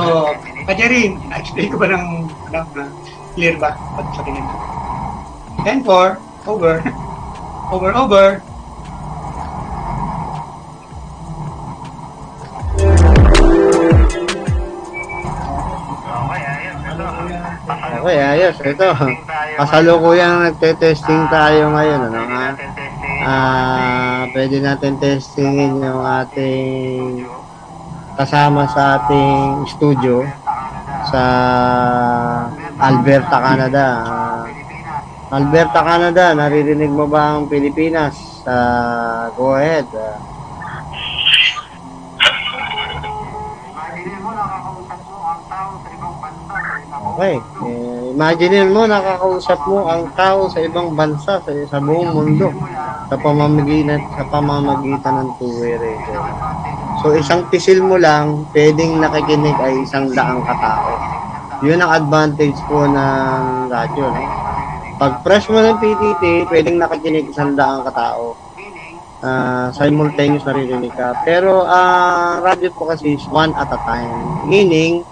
[0.64, 2.04] Kajerin, na-explain ko ba ng,
[2.52, 2.90] ng uh,
[3.34, 3.76] clear ba?
[3.96, 4.54] Ba't sa tingin mo?
[5.66, 6.16] 10-4,
[6.48, 6.74] over,
[7.74, 8.26] over, over,
[17.98, 18.56] Okay, ayos.
[18.64, 18.88] Ito,
[19.60, 22.08] kasalukuyang nagte-testing tayo ngayon.
[22.08, 22.48] Ano, ha?
[23.28, 27.28] Ah, pwede natin testingin yung ating
[28.16, 30.24] kasama sa ating studio
[31.12, 31.22] sa
[32.78, 33.84] Alberta, Canada.
[34.06, 34.46] Ah,
[35.34, 38.46] Alberta, Canada, naririnig mo ba ang Pilipinas?
[38.46, 39.84] Ah, go ahead.
[39.92, 40.16] Ah,
[47.18, 47.34] Okay.
[47.66, 52.48] Eh, imagine mo, nakakausap mo ang tao sa ibang bansa, sa, sa buong mundo,
[53.10, 56.18] sa pamamagitan, sa pamamagitan ng two-way radio.
[57.02, 61.17] So, isang pisil mo lang, pwedeng nakikinig ay isang daang katao.
[61.58, 64.22] Yun ang advantage po ng radyo, no?
[64.98, 68.38] Pag press mo ng PTT, pwedeng nakikinig isang daang katao.
[69.18, 71.18] Uh, simultaneous naririnig ka.
[71.26, 74.46] Pero, uh, radyo po kasi is one at a time.
[74.46, 75.02] Meaning,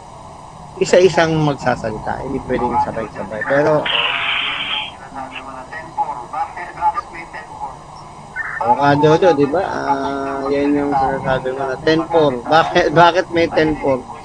[0.78, 2.22] isa-isang magsasalita.
[2.22, 3.42] Hindi pwedeng sabay-sabay.
[3.50, 3.82] Pero,
[8.62, 9.62] o ka Jojo, di ba?
[9.66, 12.46] Ah, yan yung sinasabi mo na 10-4.
[12.46, 14.15] Bakit, bakit may 10-4?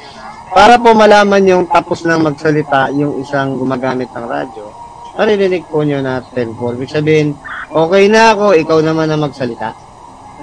[0.51, 4.67] Para po malaman yung tapos na magsalita yung isang gumagamit ng radyo,
[5.15, 6.75] maririnig po nyo na 10-4.
[6.75, 7.27] Ibig sabihin,
[7.71, 9.71] okay na ako, ikaw naman na magsalita.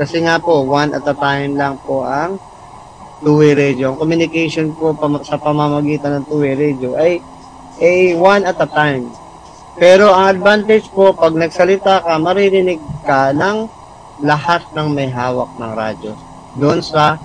[0.00, 2.40] Kasi nga po, one at a time lang po ang
[3.20, 3.92] two-way radio.
[3.92, 4.96] Ang communication po
[5.28, 7.20] sa pamamagitan ng two-way radio ay
[7.76, 9.12] a one at a time.
[9.76, 13.68] Pero ang advantage po, pag nagsalita ka, maririnig ka ng
[14.24, 16.16] lahat ng may hawak ng radyo.
[16.56, 17.20] Doon sa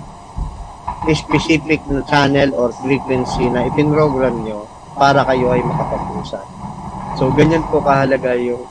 [1.12, 4.64] specific channel or frequency na ipinrogram nyo
[4.96, 6.46] para kayo ay makapag-usap.
[7.20, 8.64] So, ganyan po kahalaga yung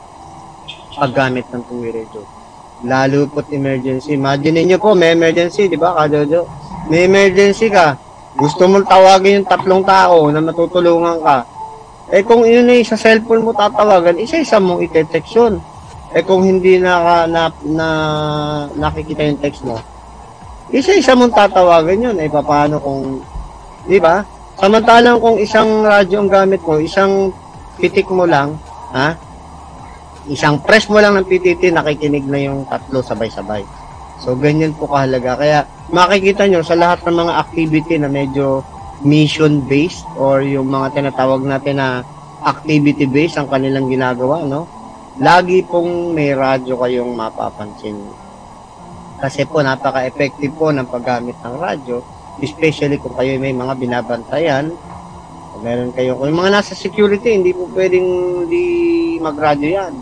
[0.98, 2.22] paggamit ng radio.
[2.84, 4.18] Lalo po't emergency.
[4.18, 6.64] Imagine niyo po, may emergency, di ba, Kajojo?
[6.84, 7.96] may emergency ka,
[8.36, 11.48] gusto mo tawagin yung tatlong tao na matutulungan ka,
[12.12, 15.56] eh kung yun ay sa cellphone mo tatawagan, isa-isa mong ite-text yun.
[16.12, 17.88] Eh kung hindi na, na, na
[18.76, 19.80] nakikita yung text mo,
[20.74, 22.16] isa-isa mong tatawagan yun.
[22.18, 23.22] Eh paano kung,
[23.86, 24.26] di ba?
[24.58, 27.30] Samantalang kung isang radyo ang gamit mo, isang
[27.78, 28.58] pitik mo lang,
[28.90, 29.14] ha?
[30.26, 33.62] Isang press mo lang ng PTT, nakikinig na yung tatlo sabay-sabay.
[34.22, 35.36] So, ganyan po kahalaga.
[35.36, 35.58] Kaya,
[35.90, 38.64] makikita nyo sa lahat ng mga activity na medyo
[39.04, 42.06] mission-based or yung mga tinatawag natin na
[42.46, 44.64] activity-based ang kanilang ginagawa, no?
[45.20, 48.23] Lagi pong may radyo kayong mapapansin.
[49.24, 52.04] Kasi po, napaka-effective po ng paggamit ng radyo,
[52.44, 54.68] especially kung kayo may mga binabantayan,
[55.64, 58.04] meron kayo, kung yung mga nasa security, hindi po pwedeng
[58.44, 58.64] hindi
[59.24, 59.94] mag-radyo yan.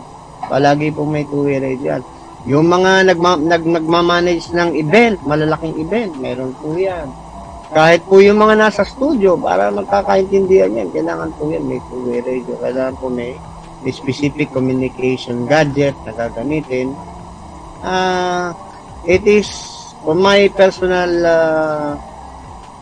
[0.51, 2.03] Palagi po may two-way radio yan.
[2.51, 7.07] Yung mga nagma, nag, nagmamanage ng event, malalaking event, meron po yan.
[7.71, 12.59] Kahit po yung mga nasa studio, para magkakaintindihan yan, kailangan po yan, may two-way radio.
[12.59, 13.39] Kailangan po may,
[13.87, 16.91] specific communication gadget na gagamitin.
[17.83, 18.51] Uh,
[19.07, 19.47] it is,
[20.03, 21.95] for my personal uh,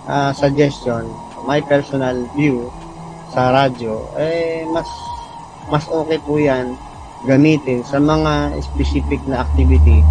[0.07, 1.09] uh, suggestion,
[1.45, 2.69] my personal view
[3.33, 4.87] sa radyo, eh, mas,
[5.71, 6.75] mas okay po yan
[7.25, 10.01] gamitin sa mga specific na activity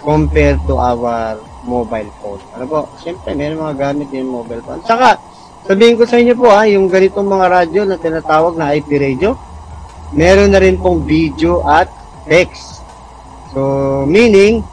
[0.00, 2.40] compared to our mobile phone.
[2.56, 2.80] Ano po?
[3.02, 4.80] Siyempre, meron mga gamit yung mobile phone.
[4.86, 5.20] Saka,
[5.66, 9.36] sabihin ko sa inyo po ha, yung ganitong mga radyo na tinatawag na IP radio,
[10.16, 11.90] meron na rin pong video at
[12.24, 12.80] text.
[13.52, 13.60] So,
[14.06, 14.64] meaning,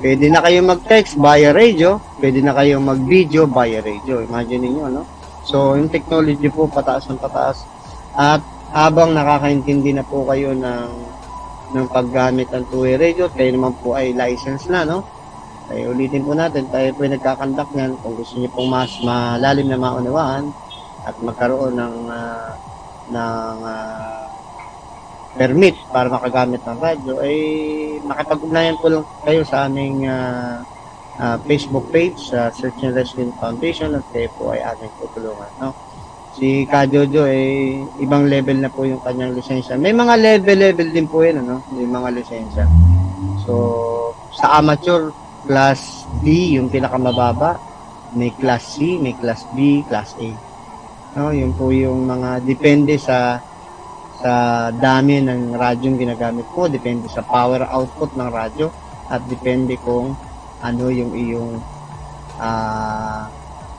[0.00, 4.22] pwede na kayo mag-text via radio, pwede na kayo mag-video via radio.
[4.24, 5.02] Imagine niyo no?
[5.44, 7.68] So, yung technology po, pataas ng pataas.
[8.16, 8.40] At
[8.72, 10.90] habang nakakaintindi na po kayo ng
[11.74, 15.02] ng paggamit ng two-way radio, kayo naman po ay license na, no?
[15.66, 19.66] Kaya ulitin po natin, tayo po ay nagkakandak niyan kung gusto niyo pong mas malalim
[19.68, 20.52] na maunawaan
[21.04, 22.50] at magkaroon ng uh,
[23.10, 24.22] ng uh,
[25.34, 27.38] permit para makagamit ng radyo, ay
[28.06, 30.62] makipag-ugnayan po lang kayo sa aming uh,
[31.18, 35.50] ah, Facebook page sa Search and Rescue Foundation at kayo po ay ating tutulungan.
[35.58, 35.74] No?
[36.34, 39.78] Si Kajojo eh ibang level na po yung kanyang lisensya.
[39.78, 41.62] May mga level-level din po yun, ano?
[41.78, 42.66] Yung mga lisensya.
[43.46, 43.54] So,
[44.34, 45.14] sa amateur,
[45.46, 47.60] class D, yung pinakamababa.
[48.18, 50.30] May class C, may class B, class A.
[51.14, 53.38] No, yun po yung mga depende sa
[54.24, 58.72] sa dami ng radyong ginagamit mo, depende sa power output ng radyo
[59.12, 60.16] at depende kung
[60.64, 61.60] ano yung iyong
[62.40, 63.28] ah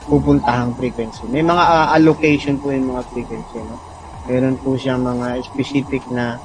[0.06, 1.26] pupuntahang frequency.
[1.26, 3.58] May mga ah, allocation po yung mga frequency.
[3.58, 3.74] No?
[4.30, 6.38] Meron po siyang mga specific na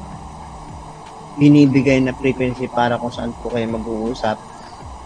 [1.37, 4.41] binibigay na frequency para kung saan po kayo mag-uusap.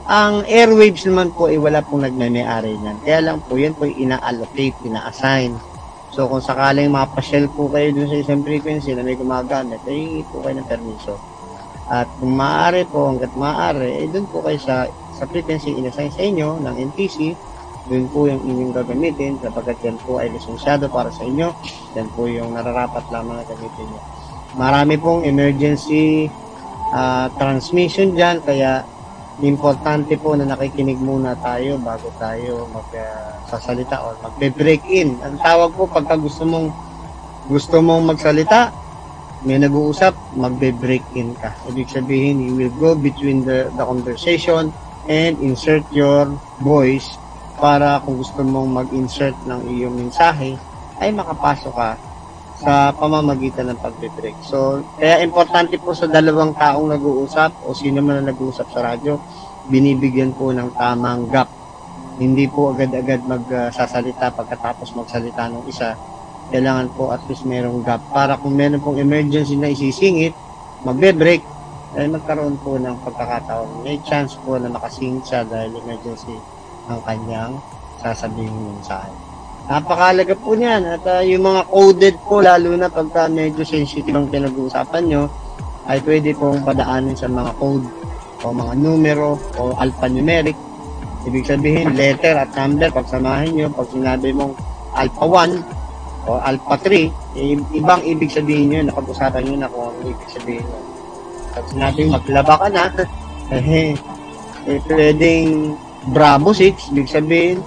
[0.07, 2.97] Ang airwaves naman po ay wala pong nagmamay-ari niyan.
[3.03, 5.74] Kaya lang po, yan po ina-allocate, ina-assign.
[6.15, 10.23] So, kung sakaling mapasyal po kayo dun sa isang frequency na may gumagamit, ay hingi
[10.31, 11.19] po kayo ng permiso.
[11.91, 16.23] At kung maaari po, hanggat maaari, eh, dun po kayo sa, sa frequency inassign sa
[16.23, 17.35] inyo ng NTC,
[17.91, 21.51] dun po yung inyong gagamitin sapagkat yan po ay lisensyado para sa inyo.
[21.99, 24.01] Yan po yung nararapat lamang na gamitin nyo.
[24.55, 26.31] Marami pong emergency
[26.95, 28.87] ah, transmission dyan, kaya
[29.43, 35.19] importante po na nakikinig muna tayo bago tayo magsasalita or magbe-break in.
[35.19, 36.71] Ang tawag po pagka gusto mong
[37.51, 38.71] gusto mong magsalita,
[39.45, 41.53] may nag-uusap, magbe-break in ka.
[41.69, 44.73] Ibig sabihin, you will go between the, the conversation
[45.05, 46.33] and insert your
[46.63, 47.19] voice
[47.59, 50.57] para kung gusto mong mag-insert ng iyong mensahe,
[50.97, 51.91] ay makapasok ka
[52.65, 54.41] sa pamamagitan ng pagbe-break.
[54.41, 59.21] So, kaya importante po sa dalawang taong nag-uusap o sino man na nag-uusap sa radyo,
[59.69, 61.45] binibigyan po ng tamang gap.
[62.17, 65.93] Hindi po agad-agad magsasalita pagkatapos magsalita ng isa.
[66.49, 70.33] Kailangan po at least merong gap para kung meron pong emergency na isisingit,
[70.81, 71.45] magbe-break,
[71.95, 73.85] ay magkaroon po ng pagkakataon.
[73.85, 76.33] May chance po na makasingit siya dahil emergency
[76.89, 77.61] ang kanyang
[78.01, 79.24] sasabihin mensahe.
[79.65, 80.81] Napakalaga po niyan.
[80.85, 85.23] At ah, yung mga coded po, lalo na pagka medyo sensitive ang pinag-uusapan nyo,
[85.89, 87.85] ay pwede pong padaanin sa mga code
[88.45, 90.57] o mga numero o alphanumeric.
[91.25, 94.53] Ibig sabihin, letter at number, pagsamahin nyo, pag sinabi mong
[94.93, 99.99] alpha 1 o alpha 3, eh, ibang ibig sabihin nyo, napag-usapan nyo na kung ano
[100.05, 100.79] ibig sabihin nyo.
[101.57, 102.85] Pag sinabi maglaba ka na,
[103.57, 103.97] eh,
[104.69, 105.73] eh, pwedeng
[106.13, 107.65] Bravo 6, ibig sabihin,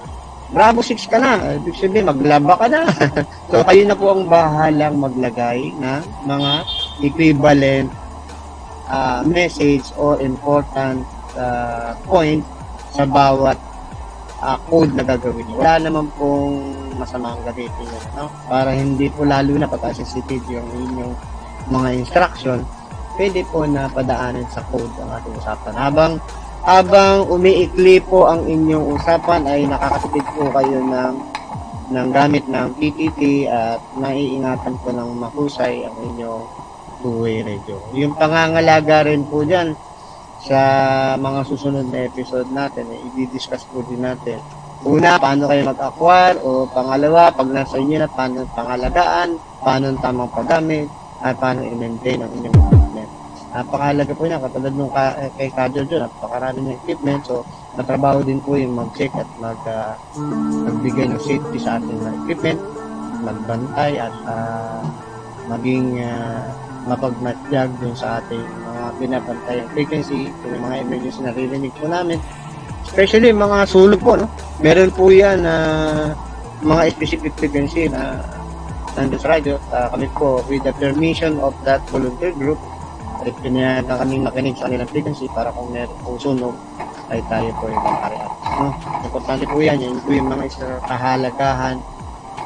[0.49, 1.61] Bravo 6 ka na.
[1.61, 2.89] Ibig sabihin, maglaba ka na.
[3.53, 6.51] so, kayo na po ang bahalang maglagay ng mga
[7.05, 7.89] equivalent
[8.89, 11.05] ah, message or important
[11.37, 12.41] ah, point
[12.97, 13.57] sa bawat
[14.41, 15.61] ah, code na gagawin niyo.
[15.61, 18.33] Wala naman pong masamang gamitin yun, no?
[18.49, 21.13] Para hindi po lalo na pagka-sensitive yung inyong
[21.69, 22.65] mga instruction,
[23.21, 25.77] pwede po na padaanin sa code ang ating usapan.
[25.77, 26.11] Habang
[26.63, 31.13] habang umiikli po ang inyong usapan ay nakakatipid po kayo ng
[31.89, 36.45] ng gamit ng PTT at naiingatan po ng mahusay ang inyong
[37.01, 37.81] two-way radio.
[37.97, 39.73] Yung pangangalaga rin po dyan
[40.45, 40.59] sa
[41.17, 44.39] mga susunod na episode natin, eh, i-discuss po din natin.
[44.87, 50.31] Una, paano kayo mag-acquire o pangalawa, pag nasa inyo na, paano pangalagaan, paano ang tamang
[50.31, 50.87] paggamit,
[51.19, 52.78] at paano i-maintain ang inyong.
[53.49, 57.41] Napakahalaga po yan, katulad nung ka, eh, kay Kadyo dyan, napakarami ng equipment, so
[57.73, 59.97] natrabaho din po yung mag-check at mag, ah,
[60.69, 62.59] magbigay ng safety sa ating mga equipment,
[63.25, 64.85] magbantay at ah,
[65.49, 66.45] maging uh,
[66.85, 72.21] mapagmatyag dun sa ating mga binabantay frequency, kung may mga emergency na naririnig po namin.
[72.85, 74.29] Especially mga sulog po, no?
[74.61, 75.55] Meron po yan na
[76.61, 78.21] mga specific frequency na
[78.93, 79.57] nandun sa radyo.
[79.73, 82.61] Ah, kami po, with the permission of that volunteer group,
[83.29, 86.55] ay pinayaan kami makinig sa kanilang frequency para kung meron pong sunog,
[87.13, 88.31] ay tayo po yung makariat.
[88.57, 88.67] No?
[89.05, 91.77] Importante po yan, yan po yung mga isa kahalagahan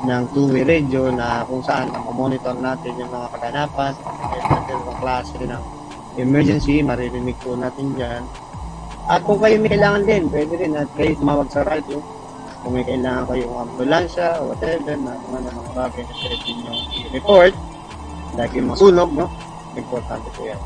[0.04, 3.94] ng two-way radio na kung saan monitor natin yung mga kaganapan,
[4.68, 5.64] yung klase ng
[6.20, 8.24] emergency, maririnig po natin dyan.
[9.08, 12.04] At kung kayo may kailangan din, pwede rin at kayo tumawag sa radio.
[12.64, 16.72] Kung may kailangan kayong ambulansya o whatever na kung ano mga bagay na pwede nyo
[16.92, 17.54] i-report,
[18.36, 19.28] dahil yung mga no?
[19.74, 20.62] Importante po yan.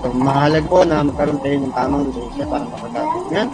[0.00, 3.48] So, mahalaga po na magkaroon tayo ng tamang lisensya para makagamit yan.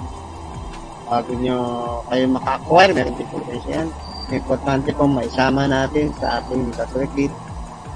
[1.07, 1.59] Bago nyo
[2.07, 3.89] kayo maka-acquire, meron din po lisensya yan.
[4.31, 7.35] Importante po maisama natin sa ating circuit,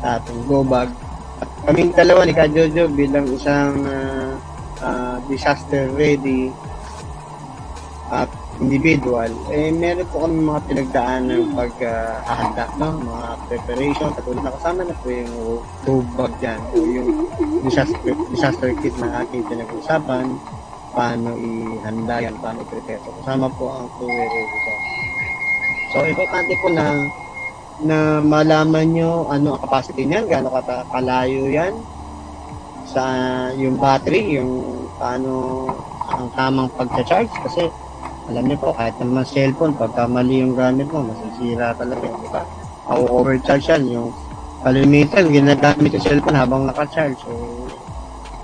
[0.03, 0.91] sa ating go bag.
[1.39, 4.35] At kaming dalawa ni Kajojo bilang isang ah,
[4.83, 6.51] ah, disaster ready
[8.11, 8.27] at
[8.61, 13.01] individual, eh meron po kami mga pinagdaan ng pag-ahanda, no?
[13.01, 15.33] mga preparation, katulad na kasama na po yung
[15.89, 17.09] go bag dyan, o yung
[17.65, 20.29] disaster, disaster kit na ating pinag-usapan,
[20.93, 23.01] paano ihanda yan, paano i-prepare.
[23.01, 24.79] So, kasama po ang two-way revision.
[25.91, 26.87] So, importante po na
[27.81, 31.73] na malaman nyo ano ang capacity niyan, gaano kata kalayo yan
[32.85, 33.03] sa
[33.57, 35.65] yung battery, yung paano
[36.13, 37.73] ang tamang pagcha-charge kasi
[38.29, 42.43] alam niyo po kahit naman cellphone pagka mali yung gamit mo masisira talaga di ba?
[42.91, 44.09] O overcharge yan yung
[44.61, 47.17] kalimitan ginagamit yung cellphone habang naka-charge.
[47.25, 47.33] So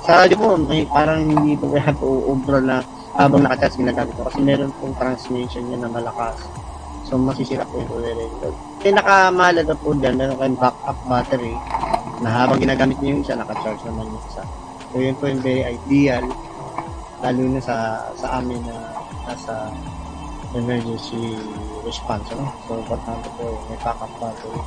[0.07, 2.81] sa radyo po may parang hindi po kaya po ubro na
[3.19, 6.41] habang naka-charge ginagamit ko kasi meron pong transmission yan na malakas.
[7.05, 8.57] So masisira po yung overload
[8.87, 11.55] pinakamahalaga po dyan meron kayong backup battery
[12.23, 14.43] na habang ginagamit niyo yung isa naka-charge naman yung isa.
[14.93, 16.25] So yun po yung very ideal
[17.25, 18.95] lalo na sa sa amin na
[19.27, 19.75] nasa
[20.55, 21.37] emergency
[21.83, 22.49] response ano?
[22.65, 24.61] so importante po may backup battery?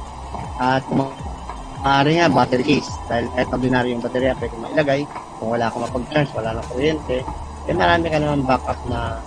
[0.60, 2.92] At maaari nga battery case.
[3.08, 5.02] Dahil kahit ordinary yung baterya pwede mailagay
[5.40, 7.24] kung wala akong mapag-charge wala nang kuryente.
[7.66, 9.24] Eh marami ka naman backup na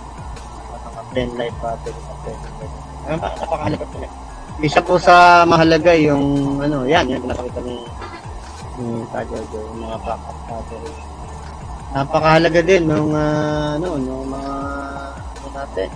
[1.13, 2.75] pen light battery na pwede pwede
[3.05, 4.13] napakahalaga po yan
[4.61, 7.77] isa po sa mahalaga yung ano yan yung pinapakita ni
[8.81, 10.93] ni Kajojo yung mga backup battery.
[11.93, 14.62] Napakahalaga din nung uh, ano nung mga ano
[15.63, 15.89] natin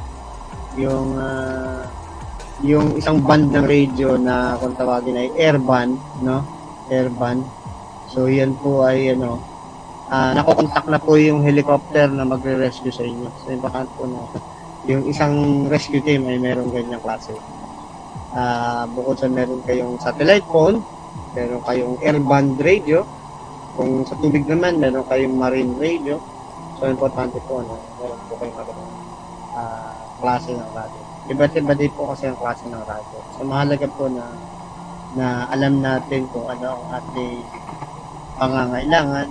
[0.79, 1.83] yung uh,
[2.63, 6.41] yung isang band ng radio na kung tawagin ay air band no?
[6.87, 7.43] Air band
[8.07, 9.37] so yan po ay ano
[10.07, 13.27] uh, nakokontak na po yung helicopter na magre-rescue sa inyo.
[13.43, 14.23] So importante po na
[14.87, 17.35] yung isang rescue team ay meron ganyang klase.
[18.31, 20.79] Uh, bukod sa meron kayong satellite phone
[21.35, 23.05] meron kayong air band radio.
[23.77, 26.17] Kung sa tubig naman meron kayong marine radio.
[26.81, 28.57] So importante po na meron po kayong
[29.57, 29.89] uh,
[30.21, 33.19] klase ng radio iba't iba din po kasi ang klase ng radyo.
[33.35, 34.23] So mahalaga po na
[35.19, 37.43] na alam natin kung ano ang ating
[38.39, 39.27] pangangailangan,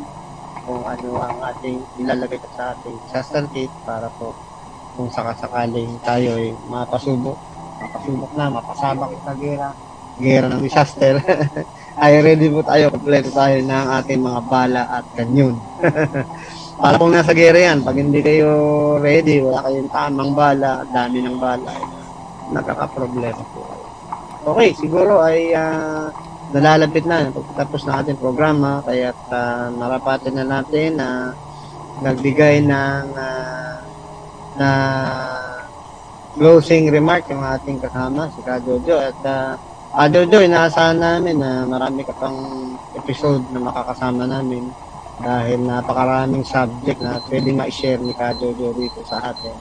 [0.68, 4.36] kung ano ang ating ilalagay sa ating disaster kit para po
[4.96, 7.36] kung sakasakaling tayo ay mapasubok,
[7.80, 9.68] mapasubok na, mapasabak sa gera,
[10.20, 11.20] gera ng disaster,
[12.04, 15.56] ay ready po tayo, kompleto tayo ng ating mga bala at kanyon.
[16.76, 18.50] para kung nasa gera yan, pag hindi kayo
[19.00, 21.72] ready, wala kayong tamang bala, dami ng bala,
[22.52, 23.64] nakaka-problema po.
[24.46, 26.12] Okay, siguro ay uh,
[26.52, 31.32] nalalapit na pagkatapos ng ating programa, kaya uh, narapatin na natin na
[32.04, 33.76] nagbigay ng uh,
[34.60, 34.70] na
[36.36, 39.00] closing remark yung ating kasama, si Kajojo.
[39.00, 39.56] At uh,
[39.96, 42.36] Kajojo, inaasahan namin na marami ka pang
[42.92, 44.68] episode na makakasama namin
[45.16, 49.56] dahil napakaraming subject na pwede ma-share ni Kajojo dito sa atin.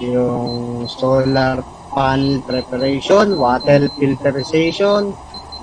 [0.00, 1.60] Yung solar
[1.92, 5.12] panel preparation, water filterization,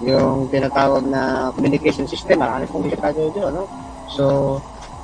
[0.06, 3.66] yung tinatawag na communication system, marami pong bisa Kajojo, no?
[4.14, 4.26] So,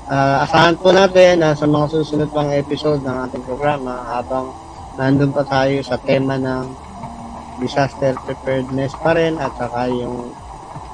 [0.10, 4.54] uh, asahan po natin na sa mga susunod pang episode ng ating programa habang
[4.96, 6.64] nandun pa tayo sa tema ng
[7.60, 10.32] disaster preparedness pa rin at saka yung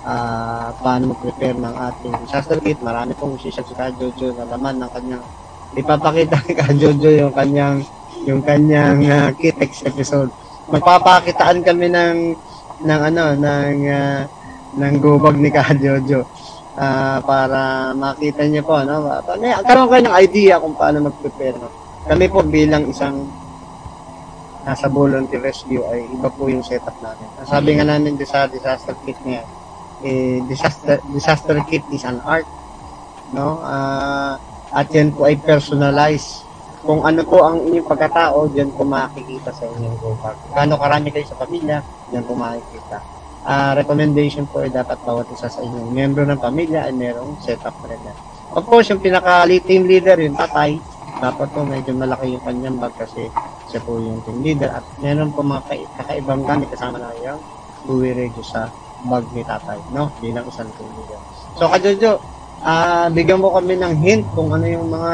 [0.05, 2.79] uh, paano mag-prepare ng ating disaster kit.
[2.81, 5.23] Marami pong sisya si Kajojo na laman ng kanyang
[5.77, 7.77] ipapakita ni Kajojo yung kanyang
[8.25, 10.29] yung kanyang uh, kit episode.
[10.69, 12.17] Magpapakitaan kami ng
[12.81, 14.21] ng ano ng uh,
[14.77, 16.25] ng gubag ni Kajojo
[16.79, 19.05] uh, para makita niyo po no
[19.67, 21.69] karon kayo ng idea kung paano mag-prepare no
[22.07, 23.29] kami po bilang isang
[24.61, 27.25] nasa volunteer rescue ay iba po yung setup namin.
[27.45, 29.41] Sabi nga namin sa disaster kit niya,
[30.01, 32.45] eh, disaster, disaster kit is an art.
[33.31, 33.61] No?
[33.63, 34.35] Uh,
[34.71, 36.43] at yan po ay personalized.
[36.81, 40.33] Kung ano po ang inyong pagkatao, diyan po makikita sa inyong gopag.
[40.49, 42.97] Kano karami kayo sa pamilya, diyan po makikita.
[43.41, 47.73] Uh, recommendation po ay dapat bawat isa sa inyong membro ng pamilya ay merong setup
[47.85, 48.01] rin.
[48.51, 50.81] Of course, yung pinaka-team leader, yung tatay,
[51.21, 53.29] dapat po medyo malaki yung kanyang bag kasi
[53.69, 57.37] siya po yung team leader at meron po mga kakaibang gamit kasama na yung
[57.85, 58.73] two-way radio sa
[59.07, 60.09] bag ni tatay, no?
[60.21, 61.19] Bilang isang leader.
[61.57, 62.21] So, Kajojo,
[62.61, 65.11] uh, bigyan mo kami ng hint kung ano yung mga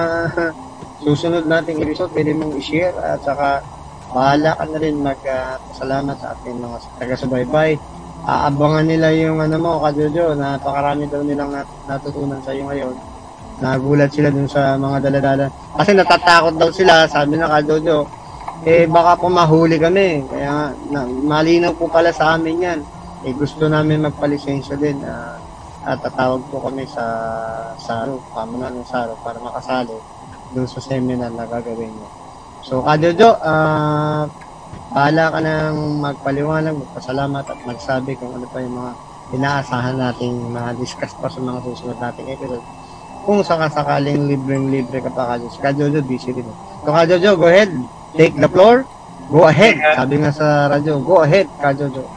[1.05, 3.63] susunod nating episode, pwede mong i-share at saka
[4.11, 7.71] bahala ka na rin magpasalamat uh, sa ating mga taga-subaybay.
[8.27, 12.95] Aabangan nila yung ano mo, Kajojo, napakarami daw nilang nat- natutunan sa iyo ngayon.
[13.57, 15.45] Nagulat sila dun sa mga daladala.
[15.79, 18.03] Kasi natatakot daw sila, sabi na Kajojo,
[18.65, 20.25] eh baka po mahuli kami.
[20.27, 22.79] Kaya na, malinaw po pala sa amin yan.
[23.25, 25.01] Eh gusto namin magpalisensya din.
[25.01, 25.37] Uh,
[25.87, 27.05] at tatawag po kami sa
[27.79, 29.95] sa ano, pamunan ng Saro para makasali
[30.51, 32.09] dun sa seminar na gagawin niyo.
[32.67, 34.23] So, Kajojo, ah, uh,
[34.91, 38.91] bahala ka nang magpaliwanag, magpasalamat at magsabi kung ano pa yung mga
[39.39, 42.65] inaasahan nating ma-discuss pa sa mga susunod nating episode.
[43.27, 45.59] kung sakasakaling libreng-libre ka pa Kajojo.
[45.59, 46.47] Kajojo, busy rin.
[46.87, 47.67] So Kajojo, go ahead.
[48.15, 48.87] Take the floor.
[49.27, 49.75] Go ahead.
[49.99, 52.07] Sabi nga sa radyo, go ahead, Kajojo.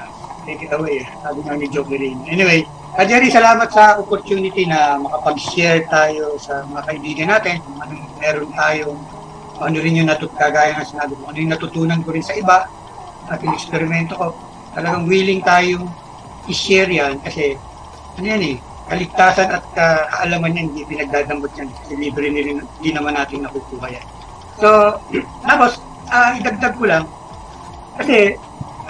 [0.51, 1.07] Take it away.
[1.23, 2.19] Sabi nga ni Jocelyn.
[2.27, 2.67] Anyway,
[3.07, 7.63] Jerry, salamat sa opportunity na makapag-share tayo sa mga kaibigan natin.
[7.63, 8.99] Kung anong meron tayong,
[9.55, 12.35] kung ano rin yung natut kagaya ng sinabi ko, ano yung natutunan ko rin sa
[12.35, 12.67] iba
[13.31, 14.35] at yung eksperimento ko.
[14.75, 15.87] Talagang willing tayong
[16.51, 17.55] i-share yan kasi
[18.19, 18.57] ano yan eh,
[18.91, 21.71] kaligtasan at uh, kaalaman yan, hindi pinagdadambot yan.
[21.71, 24.07] Kasi libre nila, hindi naman natin nakukuha yan.
[24.59, 24.99] So,
[25.47, 25.79] tapos,
[26.11, 27.07] uh, idagdag ko lang,
[27.95, 28.35] kasi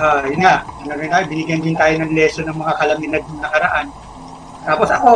[0.01, 3.41] ah yun nga, ano rin tayo, binigyan din tayo ng lesson ng mga kalaminad ng
[3.45, 3.87] nakaraan.
[4.65, 5.13] Tapos ako,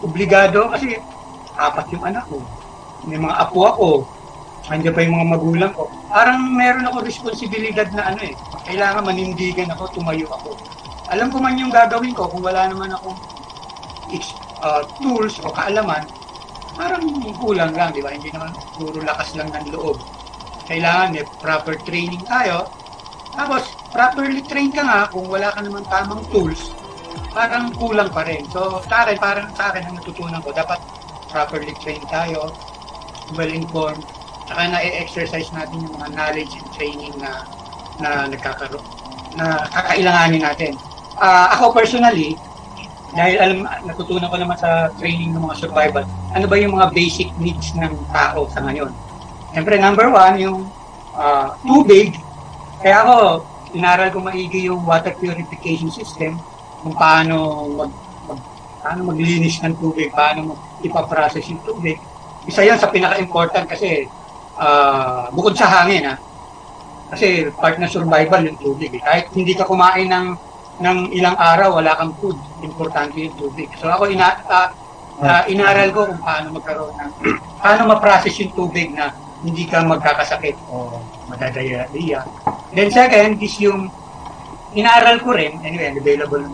[0.00, 0.96] obligado kasi
[1.60, 2.40] apat yung anak ko.
[3.04, 3.88] May mga apo ako.
[4.68, 5.88] Andiyan pa yung mga magulang ko.
[6.12, 8.34] Parang meron ako responsibilidad na ano eh.
[8.68, 10.56] Kailangan manindigan ako, tumayo ako.
[11.08, 13.16] Alam ko man yung gagawin ko kung wala naman akong
[14.60, 16.04] ah, tools o kaalaman,
[16.76, 17.00] parang
[17.40, 18.12] kulang lang, di ba?
[18.12, 19.96] Hindi naman puro lakas lang ng loob.
[20.68, 22.68] Kailangan may proper training tayo
[23.36, 23.62] tapos,
[23.92, 26.72] properly trained ka nga, kung wala ka naman tamang tools,
[27.32, 28.44] parang kulang pa rin.
[28.50, 30.80] So, sa parang sa akin ang natutunan ko, dapat
[31.28, 32.52] properly trained tayo,
[33.36, 34.04] well-informed,
[34.48, 37.44] saka na-exercise natin yung mga knowledge and training na
[37.98, 38.84] na nagkakaroon,
[39.36, 40.72] na kakailanganin natin.
[41.18, 42.38] Ah, ako personally,
[43.12, 47.28] dahil alam, natutunan ko naman sa training ng mga survival, ano ba yung mga basic
[47.36, 48.92] needs ng tao sa ngayon?
[49.52, 50.58] Siyempre, number one, yung
[51.18, 52.14] ah, tubig,
[52.78, 53.16] kaya ako,
[53.74, 56.38] inaral ko maigi yung water purification system,
[56.82, 57.90] kung paano mag,
[58.30, 58.40] mag
[58.78, 61.98] paano maglinis ng tubig, paano mag, ipaprocess yung tubig.
[62.46, 64.06] Isa yan sa pinaka-important kasi
[64.56, 66.14] ah, bukod sa hangin, ha,
[67.08, 68.94] kasi part ng survival yung tubig.
[68.94, 69.02] Eh.
[69.02, 70.26] Kahit hindi ka kumain ng
[70.78, 73.66] ng ilang araw, wala kang food, importante yung tubig.
[73.82, 74.70] So ako, ina, ah,
[75.18, 77.12] ah, inaral ko kung paano magkaroon ng,
[77.58, 79.10] paano ma-process yung tubig na
[79.42, 81.86] hindi ka magkakasakit o madadaya.
[82.72, 83.88] Then second is yung
[84.76, 86.44] inaaral ko rin, anyway, available.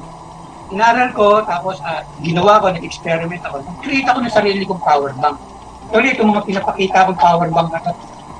[0.71, 3.63] Inaaral ko, tapos ah, ginawa ko, nag-experiment ako.
[3.83, 5.37] Create ako ng sarili kong power bank.
[5.91, 7.81] Actually, itong mga pinapakita kong power bank na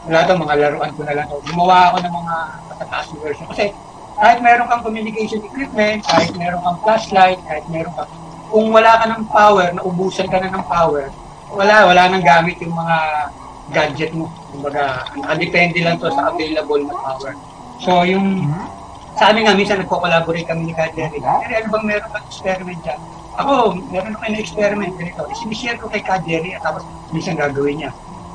[0.05, 1.41] wala to, mga laruan ko na lang to.
[1.49, 2.35] Gumawa ako ng mga
[2.69, 3.47] matataas na version.
[3.49, 3.65] Kasi
[4.21, 8.11] kahit meron kang communication equipment, kahit meron kang flashlight, kahit meron kang,
[8.53, 11.09] kung wala ka ng power, naubusan ka na ng power,
[11.51, 12.97] wala, wala nang gamit yung mga
[13.73, 14.29] gadget mo.
[14.53, 17.33] Kumbaga, nakadepende lang to sa available na power.
[17.85, 18.49] So, yung
[19.15, 21.21] sa amin nga, minsan nagko-collaborate kami ni Kaderi.
[21.21, 23.01] Kaderi, ano bang meron kang experiment dyan?
[23.37, 25.23] Ako, meron ako na experiment ganito.
[25.37, 26.83] Sinishare ko kay Kaderi at tapos
[27.13, 27.91] minsan gagawin niya.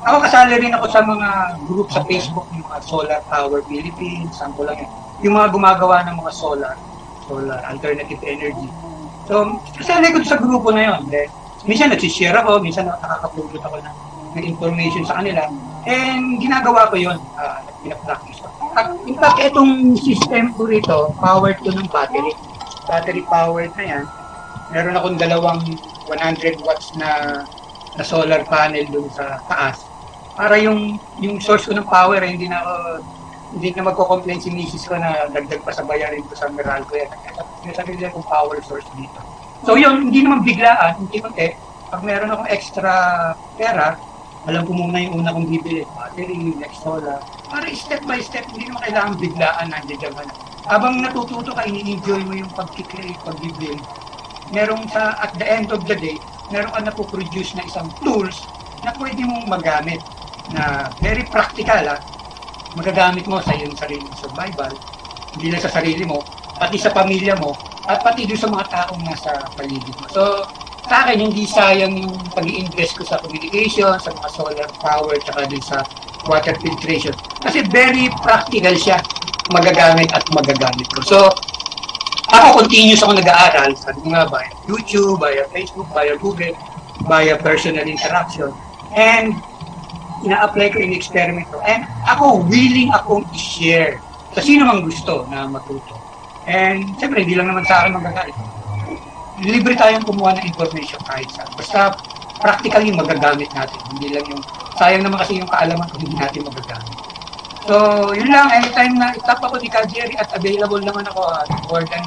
[0.06, 1.28] Ako kasali rin ako sa mga
[1.66, 4.90] group sa Facebook, yung mga Solar Power Philippines, ko lang yun.
[5.20, 6.72] Yung mga gumagawa ng mga solar,
[7.26, 8.70] solar, alternative energy.
[9.28, 11.10] So, kasali ko sa grupo na yun.
[11.10, 11.26] Then,
[11.66, 13.96] minsan nagsishare ako, minsan nakakapulot ako ng,
[14.38, 15.42] ng information sa kanila.
[15.90, 18.20] And ginagawa ko yun, uh, pinapractice ko.
[18.20, 18.29] At
[19.06, 22.34] in fact, itong system ko rito, powered to ng battery.
[22.86, 24.04] Battery powered na yan.
[24.70, 25.62] Meron akong dalawang
[26.06, 27.42] 100 watts na
[27.98, 29.82] na solar panel dun sa taas.
[30.38, 32.72] Para yung yung source ko ng power, eh, hindi na ako
[33.50, 37.10] hindi na magko-complain si misis ko na dagdag pa sa bayarin ko sa Meralco yan.
[37.66, 39.18] May sarili akong power source dito.
[39.66, 41.50] So yun, hindi naman biglaan, hindi konti.
[41.90, 42.92] Pag meron akong extra
[43.58, 43.98] pera,
[44.48, 47.20] alam ko muna yung una kong bibili, battery, next solar.
[47.50, 50.34] Para step by step, hindi naman kailangan biglaan nandiyan ka na.
[50.64, 53.82] Habang natututo ka, ini-enjoy mo yung pag-create, pag-build.
[54.54, 56.16] Merong sa, at the end of the day,
[56.48, 58.48] meron ka na po-produce na isang tools
[58.80, 60.00] na pwede mong magamit
[60.56, 62.00] na very practical ha.
[62.74, 64.72] Magagamit mo sa iyong sariling survival,
[65.36, 66.22] hindi lang sa sarili mo,
[66.56, 67.52] pati sa pamilya mo,
[67.84, 70.06] at pati doon sa mga taong nasa paligid mo.
[70.10, 70.46] So,
[70.90, 75.46] sa akin, hindi sayang yung pag invest ko sa communication, sa mga solar power, tsaka
[75.46, 75.86] din sa
[76.26, 77.14] water filtration.
[77.38, 78.98] Kasi very practical siya,
[79.54, 80.98] magagamit at magagamit ko.
[81.06, 81.18] So,
[82.34, 86.58] ako continuous ako nag-aaral, sabi ko nga, via YouTube, via Facebook, via Google,
[87.06, 88.50] via personal interaction.
[88.90, 89.38] And,
[90.26, 91.62] ina-apply ko in experiment ko.
[91.62, 94.02] And ako, willing akong i-share
[94.34, 95.94] sa sino mang gusto na matuto.
[96.50, 98.34] And, siyempre, hindi lang naman sa akin magagalit.
[99.40, 101.48] Libre tayong kumuha ng information kahit saan.
[101.56, 101.96] Basta,
[102.40, 103.80] practically magagamit natin.
[103.92, 104.42] Hindi lang yung,
[104.80, 106.96] sayang naman kasi yung kaalaman kung hindi natin magagamit.
[107.68, 107.76] So,
[108.16, 108.48] yun lang.
[108.48, 112.04] Anytime na itap ako ni Ka Jerry at available naman ako at more than,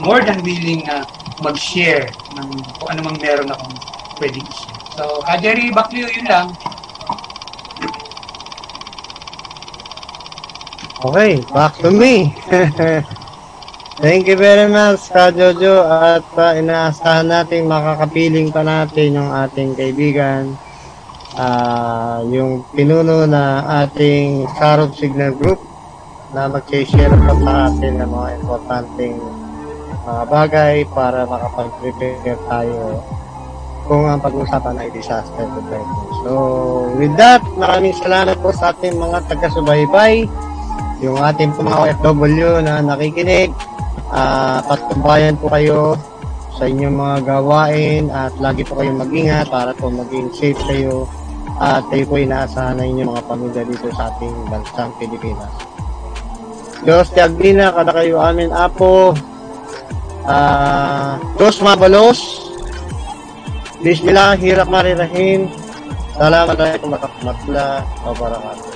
[0.00, 1.04] more than willing na
[1.44, 2.48] mag-share ng
[2.80, 3.76] kung ano mang meron akong
[4.16, 4.80] pwedeng i-share.
[4.96, 6.48] So, Ka Jerry, back to you, yun lang.
[11.04, 12.32] Okay, back to me.
[13.96, 15.80] Thank you very much, Ka Jojo.
[15.88, 20.52] At uh, inaasahan natin makakapiling pa natin yung ating kaibigan.
[21.32, 25.64] Ah, yung pinuno na ating Sarop Signal Group
[26.36, 29.16] na mag-share pa sa atin ng mga importanteng
[30.04, 33.00] mga bagay para makapag-prepare tayo
[33.88, 36.16] kung ang pag-usapan ay disaster preparedness.
[36.20, 36.32] So,
[37.00, 40.28] with that, maraming salamat po sa ating mga taga-subaybay,
[41.00, 43.56] yung ating mga OFW na nakikinig,
[44.10, 45.98] Ah, patnubayan po kayo
[46.56, 51.10] sa inyong mga gawain at lagi po kayong mag-ingat para po maging safe kayo
[51.58, 55.52] at kayo po inaasahan na inyong mga pamilya dito sa ating bansang Pilipinas.
[56.86, 59.16] Diyos ti Aglina, kada kayo amin apo,
[60.24, 62.46] ah, Diyos mabalos,
[63.84, 65.52] Bismillah, hirap marirahin,
[66.16, 68.75] Salamat kung makamatla, o barakatuh.